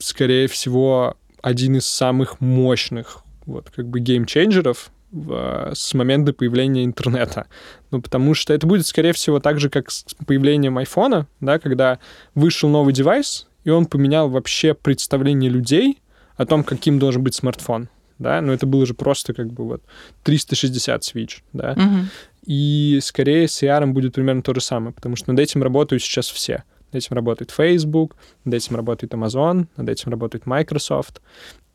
скорее 0.00 0.48
всего, 0.48 1.16
один 1.42 1.76
из 1.76 1.86
самых 1.86 2.40
мощных 2.40 3.22
вот, 3.46 3.70
как 3.70 3.86
бы 3.86 4.00
геймчейнджеров 4.00 4.90
в, 5.12 5.72
с 5.74 5.94
момента 5.94 6.32
появления 6.32 6.84
интернета. 6.84 7.46
Ну, 7.90 8.00
потому 8.00 8.34
что 8.34 8.52
это 8.52 8.66
будет, 8.66 8.86
скорее 8.86 9.12
всего, 9.12 9.40
так 9.40 9.58
же, 9.58 9.70
как 9.70 9.90
с 9.90 10.04
появлением 10.26 10.78
айфона, 10.78 11.26
да, 11.40 11.58
когда 11.58 11.98
вышел 12.34 12.68
новый 12.68 12.92
девайс, 12.92 13.48
и 13.64 13.70
он 13.70 13.86
поменял 13.86 14.28
вообще 14.28 14.74
представление 14.74 15.50
людей 15.50 15.98
о 16.36 16.46
том, 16.46 16.64
каким 16.64 16.98
должен 16.98 17.22
быть 17.22 17.34
смартфон. 17.34 17.88
Да, 18.18 18.42
но 18.42 18.52
это 18.52 18.66
было 18.66 18.84
же 18.84 18.92
просто 18.92 19.32
как 19.32 19.50
бы 19.50 19.64
вот 19.64 19.82
360 20.24 21.02
свич, 21.04 21.42
да. 21.54 21.72
Угу. 21.72 22.06
И 22.44 22.98
скорее 23.02 23.48
с 23.48 23.62
AR 23.62 23.86
будет 23.86 24.14
примерно 24.14 24.42
то 24.42 24.52
же 24.54 24.60
самое, 24.60 24.92
потому 24.92 25.16
что 25.16 25.32
над 25.32 25.40
этим 25.40 25.62
работают 25.62 26.02
сейчас 26.02 26.28
все. 26.28 26.64
Над 26.92 27.02
этим 27.04 27.16
работает 27.16 27.50
Facebook, 27.50 28.16
над 28.44 28.54
этим 28.54 28.76
работает 28.76 29.12
Amazon, 29.14 29.66
над 29.76 29.88
этим 29.88 30.10
работает 30.10 30.46
Microsoft, 30.46 31.20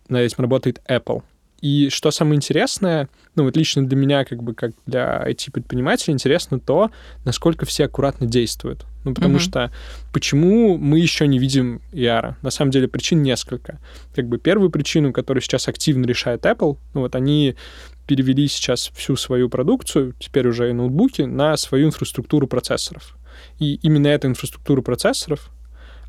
над 0.10 0.22
этим 0.22 0.42
работает 0.44 0.82
Apple. 0.88 1.24
И 1.62 1.90
что 1.90 2.12
самое 2.12 2.36
интересное, 2.36 3.10
ну 3.36 3.44
вот 3.44 3.56
лично 3.56 3.88
для 3.88 3.98
меня, 3.98 4.26
как 4.26 4.44
бы 4.44 4.54
как 4.54 4.74
для 4.86 5.24
IT-предпринимателя, 5.28 6.14
интересно 6.14 6.60
то, 6.60 6.92
насколько 7.24 7.66
все 7.66 7.86
аккуратно 7.86 8.28
действуют. 8.28 8.86
Ну, 9.04 9.14
потому 9.14 9.38
mm-hmm. 9.38 9.40
что 9.40 9.72
почему 10.12 10.78
мы 10.78 11.00
еще 11.00 11.28
не 11.28 11.40
видим 11.40 11.82
ER? 11.92 12.36
На 12.42 12.50
самом 12.52 12.72
деле 12.72 12.88
причин 12.88 13.24
несколько. 13.24 13.80
Как 14.16 14.28
бы 14.28 14.38
первую 14.38 14.70
причину, 14.70 15.14
которую 15.14 15.42
сейчас 15.42 15.68
активно 15.68 16.06
решает 16.06 16.46
Apple, 16.46 16.78
ну 16.94 17.02
вот 17.02 17.16
они 17.16 17.56
перевели 18.06 18.48
сейчас 18.48 18.92
всю 18.96 19.16
свою 19.16 19.50
продукцию, 19.50 20.14
теперь 20.20 20.48
уже 20.48 20.70
и 20.70 20.74
ноутбуки, 20.74 21.24
на 21.24 21.56
свою 21.58 21.88
инфраструктуру 21.88 22.48
процессоров. 22.48 23.18
И 23.60 23.76
именно 23.76 24.08
эта 24.08 24.28
инфраструктура 24.28 24.82
процессоров 24.82 25.52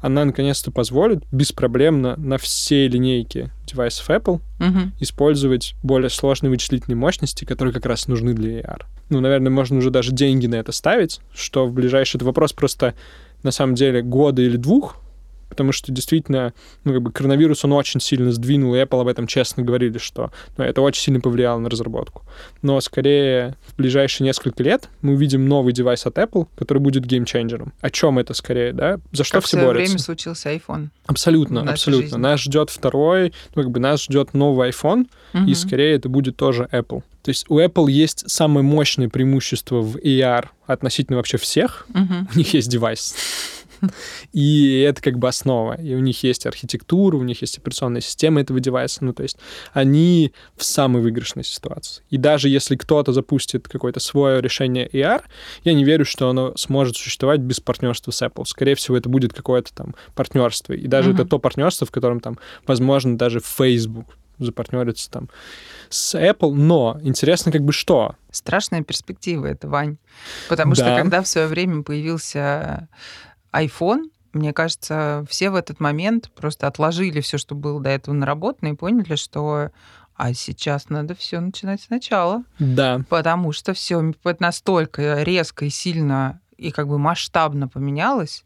она 0.01 0.25
наконец-то 0.25 0.71
позволит 0.71 1.25
беспроблемно 1.33 2.17
на 2.17 2.39
все 2.39 2.87
линейки 2.87 3.51
девайсов 3.67 4.09
Apple 4.11 4.41
uh-huh. 4.59 4.91
использовать 5.01 5.75
более 5.83 6.11
сложные 6.11 6.51
вычислительные 6.51 6.97
мощности, 6.97 7.45
которые 7.45 7.73
как 7.73 7.87
раз 7.87 8.07
нужны 8.07 8.35
для 8.35 8.61
AR. 8.61 8.83
Ну, 9.09 9.21
наверное, 9.21 9.51
можно 9.51 9.79
уже 9.79 9.91
даже 9.91 10.13
деньги 10.13 10.47
на 10.47 10.57
это 10.57 10.73
ставить, 10.73 11.21
что 11.35 11.67
в 11.67 11.73
ближайший... 11.73 12.17
Это 12.17 12.25
вопрос 12.25 12.53
просто, 12.53 12.95
на 13.43 13.51
самом 13.51 13.75
деле, 13.75 14.03
года 14.03 14.43
или 14.43 14.57
двух, 14.57 14.99
потому 15.49 15.73
что 15.73 15.93
действительно, 15.93 16.53
ну, 16.85 16.93
как 16.93 17.03
бы 17.03 17.13
коронавирус, 17.13 17.65
он 17.65 17.73
очень 17.73 18.01
сильно 18.01 18.33
сдвинул, 18.33 18.75
и 18.75 18.79
Apple 18.79 19.01
об 19.01 19.09
этом 19.09 19.27
честно 19.27 19.63
говорили, 19.63 19.99
что 19.99 20.33
ну, 20.57 20.65
это 20.65 20.81
очень 20.81 21.03
сильно 21.03 21.21
повлияло 21.21 21.59
на 21.59 21.69
разработку. 21.69 22.23
Но 22.63 22.81
скорее 22.81 23.57
в 23.67 23.77
ближайшие 23.77 24.27
несколько 24.27 24.63
лет 24.63 24.89
мы 25.03 25.15
увидим 25.15 25.49
новый 25.49 25.73
девайс 25.73 26.07
от 26.07 26.19
Apple, 26.19 26.49
который 26.57 26.79
будет 26.79 27.05
геймченджером. 27.05 27.73
О 27.81 27.91
чем 27.91 28.19
это 28.19 28.35
скорее, 28.35 28.73
да? 28.73 29.01
За 29.13 29.25
что 29.25 29.39
как 29.39 29.45
все 29.45 29.57
борются? 29.57 29.93
время 29.93 29.99
случился 29.99 30.53
iPhone. 30.53 30.89
Абсолютно, 31.07 31.63
абсолютно. 31.63 32.09
Жизни. 32.09 32.19
Нас 32.19 32.41
ждет 32.41 32.71
второй, 32.71 33.33
ну, 33.55 33.63
как 33.63 33.71
бы 33.71 33.81
нас 33.81 34.03
ждет 34.03 34.35
новый 34.35 34.71
iPhone, 34.71 35.07
угу. 35.33 35.45
и 35.45 35.55
скорее 35.55 35.95
это 35.95 36.09
будет 36.09 36.37
тоже 36.37 36.69
Apple. 36.73 37.03
То 37.23 37.31
есть 37.31 37.47
у 37.49 37.59
Apple 37.59 37.91
есть 37.91 38.31
самое 38.31 38.65
мощное 38.65 39.09
преимущество 39.09 39.81
в 39.81 39.97
AR 39.97 40.47
относительно 40.67 41.17
вообще 41.17 41.39
всех. 41.39 41.87
Угу. 41.91 42.29
У 42.35 42.39
них 42.39 42.55
есть 42.55 42.69
девайс. 42.69 43.17
И 44.33 44.81
это 44.81 45.03
как 45.03 45.19
бы 45.19 45.29
основа. 45.29 45.75
И 45.81 45.95
у 45.95 46.01
них 46.01 46.23
есть 46.23 46.47
архитектура, 46.47 47.17
у 47.17 47.23
них 47.23 47.41
есть 47.41 47.59
операционная 47.59 48.01
система 48.01 48.41
этого 48.41 48.61
девайса. 48.61 49.05
Ну, 49.05 49.13
то 49.13 49.23
есть 49.23 49.39
они 49.73 50.33
в 50.57 50.65
самой 50.65 51.03
выигрышной 51.03 51.45
ситуации. 51.45 52.03
И 52.11 52.17
даже 52.17 52.49
если 52.49 52.77
кто-то 52.77 53.13
запустит 53.13 53.69
какое-то 53.69 54.01
свое 54.01 54.41
решение 54.41 54.89
AR, 54.89 55.23
я 55.65 55.75
не 55.75 55.85
верю, 55.85 56.05
что 56.05 56.29
оно 56.29 56.57
сможет 56.57 56.97
существовать 56.97 57.41
без 57.41 57.61
партнерства 57.61 58.11
с 58.11 58.23
Apple. 58.23 58.45
Скорее 58.45 58.75
всего, 58.75 58.97
это 58.97 59.09
будет 59.09 59.33
какое-то 59.33 59.73
там 59.75 59.95
партнерство. 60.15 60.73
И 60.73 60.87
даже 60.87 61.11
mm-hmm. 61.11 61.15
это 61.15 61.25
то 61.25 61.39
партнерство, 61.39 61.87
в 61.87 61.91
котором 61.91 62.21
там, 62.21 62.39
возможно, 62.67 63.17
даже 63.17 63.41
Facebook 63.41 64.17
запартнериться 64.39 65.11
там 65.11 65.29
с 65.89 66.15
Apple, 66.15 66.53
но 66.53 66.99
интересно 67.03 67.53
как 67.53 67.63
бы 67.63 67.73
что? 67.73 68.17
Страшная 68.31 68.83
перспектива 68.83 69.47
это, 69.47 69.69
Вань. 69.69 69.99
Потому 70.49 70.75
да. 70.75 70.85
что 70.85 70.97
когда 70.97 71.23
в 71.23 71.29
свое 71.29 71.47
время 71.47 71.83
появился 71.83 72.89
iPhone, 73.65 74.11
мне 74.33 74.53
кажется, 74.53 75.25
все 75.29 75.51
в 75.51 75.55
этот 75.55 75.81
момент 75.81 76.31
просто 76.33 76.67
отложили 76.67 77.21
все, 77.21 77.39
что 77.39 77.55
было 77.55 77.81
до 77.81 77.91
этого 77.91 78.15
наработано, 78.15 78.69
и 78.69 78.75
поняли, 78.75 79.17
что 79.17 79.71
а 80.15 80.33
сейчас 80.33 80.89
надо 80.89 81.15
все 81.15 81.41
начинать 81.41 81.83
сначала. 81.83 82.43
Да. 82.59 83.03
Потому 83.09 83.53
что 83.53 83.75
все 83.75 84.15
настолько 84.39 85.23
резко 85.23 85.67
и 85.67 85.71
сильно 85.71 86.41
и 86.57 86.71
как 86.71 86.89
бы 86.89 86.99
масштабно 86.99 87.69
поменялось, 87.69 88.45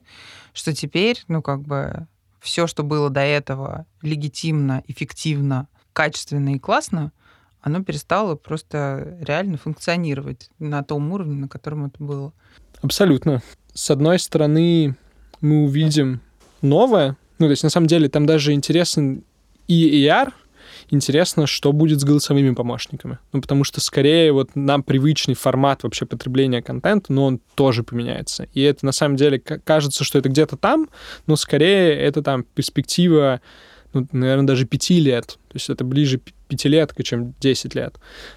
что 0.53 0.75
теперь, 0.75 1.23
ну, 1.29 1.43
как 1.43 1.63
бы 1.63 2.09
все, 2.41 2.67
что 2.67 2.83
было 2.83 3.09
до 3.09 3.21
этого 3.21 3.87
легитимно, 4.03 4.83
эффективно, 4.89 5.69
качественно 5.93 6.55
и 6.55 6.59
классно, 6.59 7.13
оно 7.61 7.85
перестало 7.85 8.35
просто 8.35 9.17
реально 9.21 9.59
функционировать 9.59 10.51
на 10.59 10.83
том 10.83 11.13
уровне, 11.13 11.35
на 11.35 11.49
котором 11.49 11.87
это 11.87 12.03
было. 12.03 12.33
Абсолютно 12.83 13.43
с 13.75 13.91
одной 13.91 14.19
стороны, 14.19 14.97
мы 15.41 15.65
увидим 15.65 16.21
новое, 16.63 17.17
ну, 17.39 17.47
то 17.47 17.51
есть, 17.51 17.63
на 17.63 17.71
самом 17.71 17.87
деле, 17.87 18.09
там 18.09 18.27
даже 18.27 18.53
интересен 18.53 19.25
и 19.67 20.05
AR, 20.07 20.33
интересно, 20.91 21.47
что 21.47 21.73
будет 21.73 22.01
с 22.01 22.05
голосовыми 22.05 22.55
помощниками. 22.55 23.19
Ну, 23.33 23.41
потому 23.41 23.65
что 23.65 23.81
скорее 23.81 24.33
вот 24.33 24.51
нам 24.55 24.83
привычный 24.83 25.35
формат 25.35 25.83
вообще 25.83 26.07
потребления 26.07 26.63
контента, 26.63 27.13
но 27.13 27.27
он 27.27 27.41
тоже 27.55 27.83
поменяется. 27.83 28.49
И 28.55 28.61
это 28.63 28.85
на 28.85 28.93
самом 28.93 29.17
деле 29.17 29.39
кажется, 29.39 30.05
что 30.05 30.19
это 30.19 30.29
где-то 30.29 30.57
там, 30.57 30.89
но 31.27 31.37
скорее 31.37 31.95
это 31.95 32.23
там 32.23 32.43
перспектива, 32.43 33.41
ну, 33.93 34.07
наверное, 34.13 34.47
даже 34.47 34.67
пяти 34.67 35.01
лет. 35.01 35.39
То 35.49 35.55
есть 35.55 35.71
это 35.71 35.85
ближе 35.85 36.21
пятилетка, 36.49 37.03
чем 37.03 37.35
10 37.41 37.75
лет. 37.75 37.95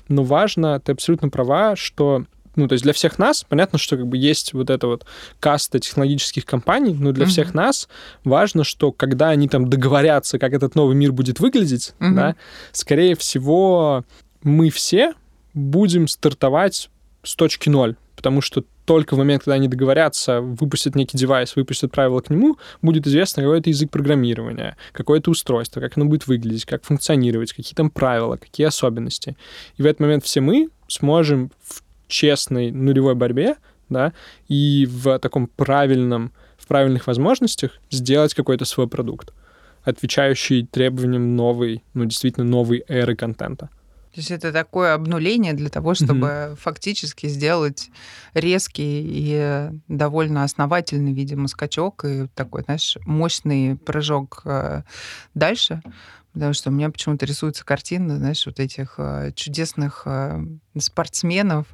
Но 0.07 0.23
важно, 0.23 0.79
ты 0.79 0.91
абсолютно 0.91 1.29
права, 1.29 1.75
что 1.75 2.25
ну, 2.55 2.67
то 2.67 2.73
есть 2.73 2.83
для 2.83 2.93
всех 2.93 3.19
нас, 3.19 3.43
понятно, 3.47 3.79
что 3.79 3.97
как 3.97 4.07
бы 4.07 4.17
есть 4.17 4.53
вот 4.53 4.69
эта 4.69 4.87
вот 4.87 5.05
каста 5.39 5.79
технологических 5.79 6.45
компаний, 6.45 6.93
но 6.93 7.11
для 7.11 7.25
mm-hmm. 7.25 7.29
всех 7.29 7.53
нас 7.53 7.89
важно, 8.23 8.63
что 8.63 8.91
когда 8.91 9.29
они 9.29 9.47
там 9.47 9.69
договорятся, 9.69 10.39
как 10.39 10.53
этот 10.53 10.75
новый 10.75 10.95
мир 10.95 11.11
будет 11.11 11.39
выглядеть, 11.39 11.93
mm-hmm. 11.99 12.13
да, 12.13 12.35
скорее 12.71 13.15
всего, 13.15 14.03
мы 14.43 14.69
все 14.69 15.13
будем 15.53 16.07
стартовать 16.07 16.89
с 17.23 17.35
точки 17.35 17.69
ноль, 17.69 17.95
потому 18.15 18.41
что 18.41 18.63
только 18.85 19.15
в 19.15 19.17
момент, 19.17 19.43
когда 19.43 19.55
они 19.55 19.67
договорятся, 19.67 20.41
выпустят 20.41 20.95
некий 20.95 21.17
девайс, 21.17 21.55
выпустят 21.55 21.91
правила 21.91 22.19
к 22.19 22.29
нему, 22.29 22.57
будет 22.81 23.07
известно 23.07 23.43
какой-то 23.43 23.69
язык 23.69 23.89
программирования, 23.89 24.75
какое-то 24.91 25.31
устройство, 25.31 25.79
как 25.79 25.97
оно 25.97 26.05
будет 26.05 26.27
выглядеть, 26.27 26.65
как 26.65 26.83
функционировать, 26.83 27.53
какие 27.53 27.75
там 27.75 27.89
правила, 27.89 28.37
какие 28.37 28.67
особенности. 28.67 29.37
И 29.77 29.81
в 29.81 29.85
этот 29.85 30.01
момент 30.01 30.25
все 30.25 30.41
мы 30.41 30.69
сможем 30.87 31.51
в 31.63 31.82
честной 32.13 32.71
нулевой 32.71 33.15
борьбе, 33.15 33.55
да, 33.89 34.13
и 34.47 34.87
в 34.89 35.19
таком 35.19 35.47
правильном, 35.47 36.31
в 36.57 36.67
правильных 36.67 37.07
возможностях 37.07 37.71
сделать 37.89 38.33
какой-то 38.33 38.65
свой 38.65 38.87
продукт, 38.87 39.33
отвечающий 39.83 40.65
требованиям 40.65 41.35
новой, 41.35 41.83
ну, 41.93 42.05
действительно 42.05 42.45
новой 42.45 42.83
эры 42.87 43.15
контента. 43.15 43.69
То 44.13 44.19
есть 44.19 44.29
это 44.29 44.51
такое 44.51 44.93
обнуление 44.93 45.53
для 45.53 45.69
того, 45.69 45.95
чтобы 45.95 46.27
mm-hmm. 46.27 46.55
фактически 46.57 47.25
сделать 47.25 47.89
резкий 48.35 49.01
и 49.03 49.69
довольно 49.87 50.43
основательный, 50.43 51.13
видимо, 51.13 51.47
скачок 51.47 52.05
и 52.05 52.27
такой, 52.35 52.61
знаешь, 52.61 52.97
мощный 53.07 53.75
прыжок 53.75 54.43
э, 54.45 54.83
дальше. 55.33 55.81
Потому 56.33 56.53
что 56.53 56.69
у 56.69 56.73
меня 56.73 56.89
почему-то 56.89 57.27
рисуется 57.27 57.63
картина, 57.63 58.17
знаешь, 58.17 58.43
вот 58.47 58.59
этих 58.59 58.95
э, 58.97 59.31
чудесных 59.35 60.01
э, 60.05 60.43
спортсменов, 60.79 61.67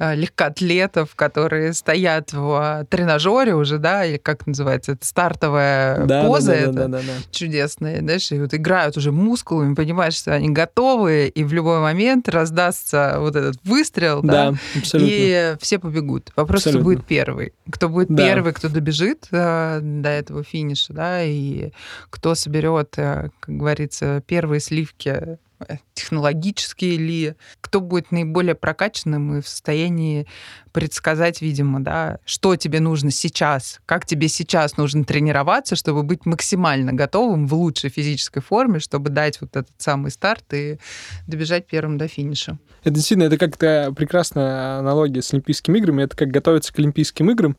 э, 0.00 0.16
легкоатлетов, 0.16 1.14
которые 1.14 1.72
стоят 1.74 2.32
в 2.32 2.86
тренажере 2.90 3.54
уже, 3.54 3.78
да, 3.78 4.04
или 4.04 4.16
как 4.16 4.48
называется, 4.48 4.92
это 4.92 5.06
стартовая 5.06 6.04
да, 6.06 6.24
поза, 6.24 6.46
да, 6.46 6.56
да, 6.56 6.62
это 6.62 6.72
да, 6.72 6.88
да, 6.88 6.98
да. 6.98 7.12
чудесная, 7.30 8.00
знаешь, 8.00 8.32
и 8.32 8.40
вот 8.40 8.52
играют 8.52 8.96
уже 8.96 9.12
мускулами, 9.12 9.74
понимаешь, 9.74 10.14
что 10.14 10.34
они 10.34 10.50
готовы, 10.50 11.28
и 11.28 11.44
в 11.44 11.52
любой 11.52 11.78
момент 11.78 12.28
раздастся 12.28 13.14
вот 13.18 13.36
этот 13.36 13.60
выстрел, 13.62 14.22
да, 14.22 14.50
да 14.50 14.58
абсолютно. 14.76 15.08
и 15.08 15.56
все 15.60 15.78
побегут. 15.78 16.32
Вопрос, 16.34 16.66
абсолютно. 16.66 16.80
кто 16.80 16.84
будет 16.84 17.06
первый. 17.06 17.52
Кто 17.70 17.88
будет 17.88 18.08
да. 18.08 18.24
первый, 18.24 18.52
кто 18.54 18.68
добежит 18.68 19.28
до 19.30 19.80
этого 20.02 20.42
финиша, 20.42 20.92
да, 20.92 21.22
и 21.22 21.70
кто 22.10 22.34
соберет, 22.34 22.94
как 22.96 23.32
говорится, 23.46 23.99
Э, 24.00 24.20
первые 24.26 24.60
сливки 24.60 25.08
э, 25.08 25.76
технологические 25.94 26.96
ли, 26.96 27.34
кто 27.60 27.80
будет 27.80 28.12
наиболее 28.12 28.54
прокачанным 28.54 29.38
и 29.38 29.40
в 29.42 29.48
состоянии 29.48 30.26
предсказать, 30.72 31.42
видимо, 31.42 31.80
да, 31.80 32.18
что 32.24 32.56
тебе 32.56 32.80
нужно 32.80 33.10
сейчас, 33.10 33.80
как 33.86 34.06
тебе 34.06 34.28
сейчас 34.28 34.76
нужно 34.76 35.04
тренироваться, 35.04 35.76
чтобы 35.76 36.02
быть 36.02 36.26
максимально 36.26 36.92
готовым 36.92 37.46
в 37.46 37.54
лучшей 37.54 37.90
физической 37.90 38.40
форме, 38.40 38.78
чтобы 38.78 39.10
дать 39.10 39.40
вот 39.40 39.56
этот 39.56 39.74
самый 39.78 40.10
старт 40.10 40.44
и 40.52 40.78
добежать 41.26 41.66
первым 41.66 41.98
до 41.98 42.08
финиша. 42.08 42.58
Это 42.82 42.94
действительно, 42.94 43.24
это 43.24 43.36
как-то 43.36 43.92
прекрасная 43.94 44.78
аналогия 44.78 45.20
с 45.20 45.32
Олимпийскими 45.34 45.78
играми. 45.78 46.04
Это 46.04 46.16
как 46.16 46.28
готовиться 46.28 46.72
к 46.72 46.78
Олимпийским 46.78 47.30
играм, 47.30 47.56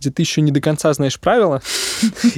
где 0.00 0.10
ты 0.10 0.22
еще 0.22 0.40
не 0.40 0.50
до 0.50 0.60
конца 0.60 0.92
знаешь 0.94 1.20
правила, 1.20 1.62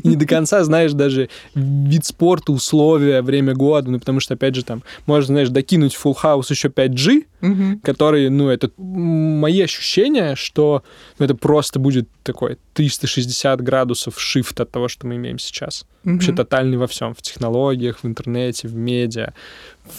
и 0.02 0.06
не 0.06 0.16
до 0.16 0.26
конца 0.26 0.62
знаешь 0.64 0.92
даже 0.92 1.28
вид 1.54 2.04
спорта, 2.04 2.52
условия, 2.52 3.22
время 3.22 3.54
года, 3.54 3.90
ну, 3.90 4.00
потому 4.00 4.20
что, 4.20 4.34
опять 4.34 4.54
же, 4.54 4.64
там, 4.64 4.82
можно, 5.06 5.34
знаешь, 5.34 5.48
докинуть 5.48 5.96
Full 6.02 6.16
House 6.22 6.46
еще 6.50 6.68
5G, 6.68 7.24
угу. 7.40 7.80
который, 7.82 8.28
ну, 8.30 8.48
это 8.48 8.70
мои 8.76 9.60
ощущения, 9.60 10.34
что 10.34 10.82
ну, 11.18 11.24
это 11.24 11.34
просто 11.36 11.78
будет 11.78 12.08
такой 12.24 12.58
360 12.74 13.60
градусов 13.60 14.20
шифт 14.20 14.60
от 14.60 14.70
того, 14.70 14.88
что 14.88 15.06
мы 15.06 15.16
имеем 15.16 15.38
сейчас. 15.38 15.86
Угу. 16.04 16.14
Вообще 16.14 16.32
тотальный 16.32 16.76
во 16.76 16.88
всем, 16.88 17.14
в 17.14 17.22
технологиях, 17.22 18.00
в 18.02 18.06
интернете, 18.06 18.66
в 18.66 18.74
медиа. 18.74 19.34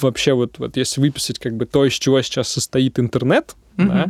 Вообще 0.01 0.33
вот, 0.33 0.59
вот 0.59 0.75
если 0.75 0.99
выписать 0.99 1.39
как 1.39 1.55
бы 1.55 1.65
то, 1.65 1.85
из 1.85 1.93
чего 1.93 2.21
сейчас 2.21 2.49
состоит 2.49 2.99
интернет, 2.99 3.55
угу. 3.77 3.87
да, 3.87 4.07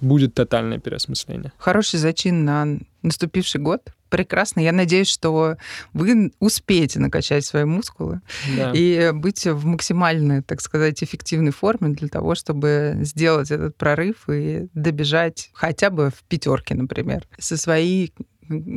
будет 0.00 0.34
тотальное 0.34 0.78
переосмысление. 0.78 1.52
Хороший 1.58 1.98
зачин 1.98 2.44
на 2.44 2.78
наступивший 3.04 3.60
год 3.60 3.92
Прекрасно. 4.14 4.60
Я 4.60 4.70
надеюсь, 4.70 5.08
что 5.08 5.56
вы 5.92 6.30
успеете 6.38 7.00
накачать 7.00 7.44
свои 7.44 7.64
мускулы 7.64 8.20
да. 8.56 8.70
и 8.72 9.10
быть 9.12 9.44
в 9.44 9.66
максимальной, 9.66 10.40
так 10.40 10.60
сказать, 10.60 11.02
эффективной 11.02 11.50
форме 11.50 11.96
для 11.96 12.06
того, 12.06 12.36
чтобы 12.36 12.96
сделать 13.00 13.50
этот 13.50 13.76
прорыв 13.76 14.28
и 14.28 14.68
добежать 14.72 15.50
хотя 15.52 15.90
бы 15.90 16.10
в 16.10 16.22
пятерке, 16.28 16.76
например, 16.76 17.26
со 17.38 17.56
своей 17.56 18.14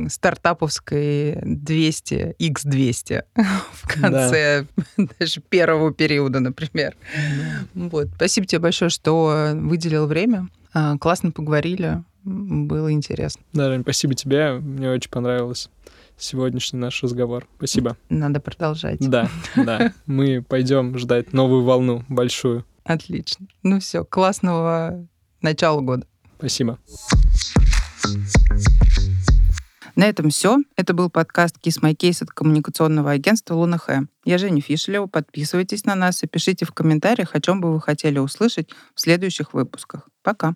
стартаповской 0.10 1.38
200, 1.44 2.36
X200 2.40 3.24
в 3.74 4.02
конце 4.02 4.66
да. 4.98 5.08
даже 5.20 5.42
первого 5.42 5.94
периода, 5.94 6.40
например. 6.40 6.96
Да. 7.14 7.90
Вот. 7.90 8.08
Спасибо 8.16 8.48
тебе 8.48 8.60
большое, 8.60 8.90
что 8.90 9.52
выделил 9.54 10.08
время. 10.08 10.48
А, 10.74 10.98
классно 10.98 11.32
поговорили, 11.32 12.04
было 12.28 12.92
интересно. 12.92 13.42
Да, 13.54 13.70
Жень, 13.70 13.82
спасибо 13.82 14.14
тебе, 14.14 14.54
мне 14.54 14.90
очень 14.90 15.10
понравилось 15.10 15.70
сегодняшний 16.18 16.80
наш 16.80 17.02
разговор. 17.04 17.48
Спасибо. 17.58 17.96
Надо 18.10 18.40
продолжать. 18.40 19.00
Да, 19.00 19.30
да. 19.56 19.94
Мы 20.06 20.42
пойдем 20.42 20.98
ждать 20.98 21.32
новую 21.32 21.64
волну, 21.64 22.04
большую. 22.10 22.66
Отлично. 22.84 23.48
Ну 23.64 23.80
все, 23.80 24.04
классного 24.04 25.08
начала 25.42 25.82
года. 25.82 26.08
Спасибо. 26.38 26.80
На 29.96 30.06
этом 30.06 30.30
все. 30.30 30.58
Это 30.76 30.94
был 30.94 31.10
подкаст 31.10 31.56
Kiss 31.58 31.82
My 31.82 31.96
Case 31.96 32.24
от 32.24 32.30
коммуникационного 32.30 33.12
агентства 33.12 33.56
Луна 33.56 33.78
Хэ. 33.78 34.02
Я 34.26 34.38
Женя 34.38 34.62
Фишелева. 34.62 35.08
Подписывайтесь 35.08 35.86
на 35.86 35.96
нас 35.96 36.24
и 36.24 36.28
пишите 36.28 36.66
в 36.66 36.72
комментариях, 36.72 37.36
о 37.36 37.42
чем 37.42 37.62
бы 37.62 37.74
вы 37.74 37.82
хотели 37.82 38.20
услышать 38.20 38.70
в 38.94 39.02
следующих 39.02 39.54
выпусках. 39.54 40.08
Пока. 40.22 40.56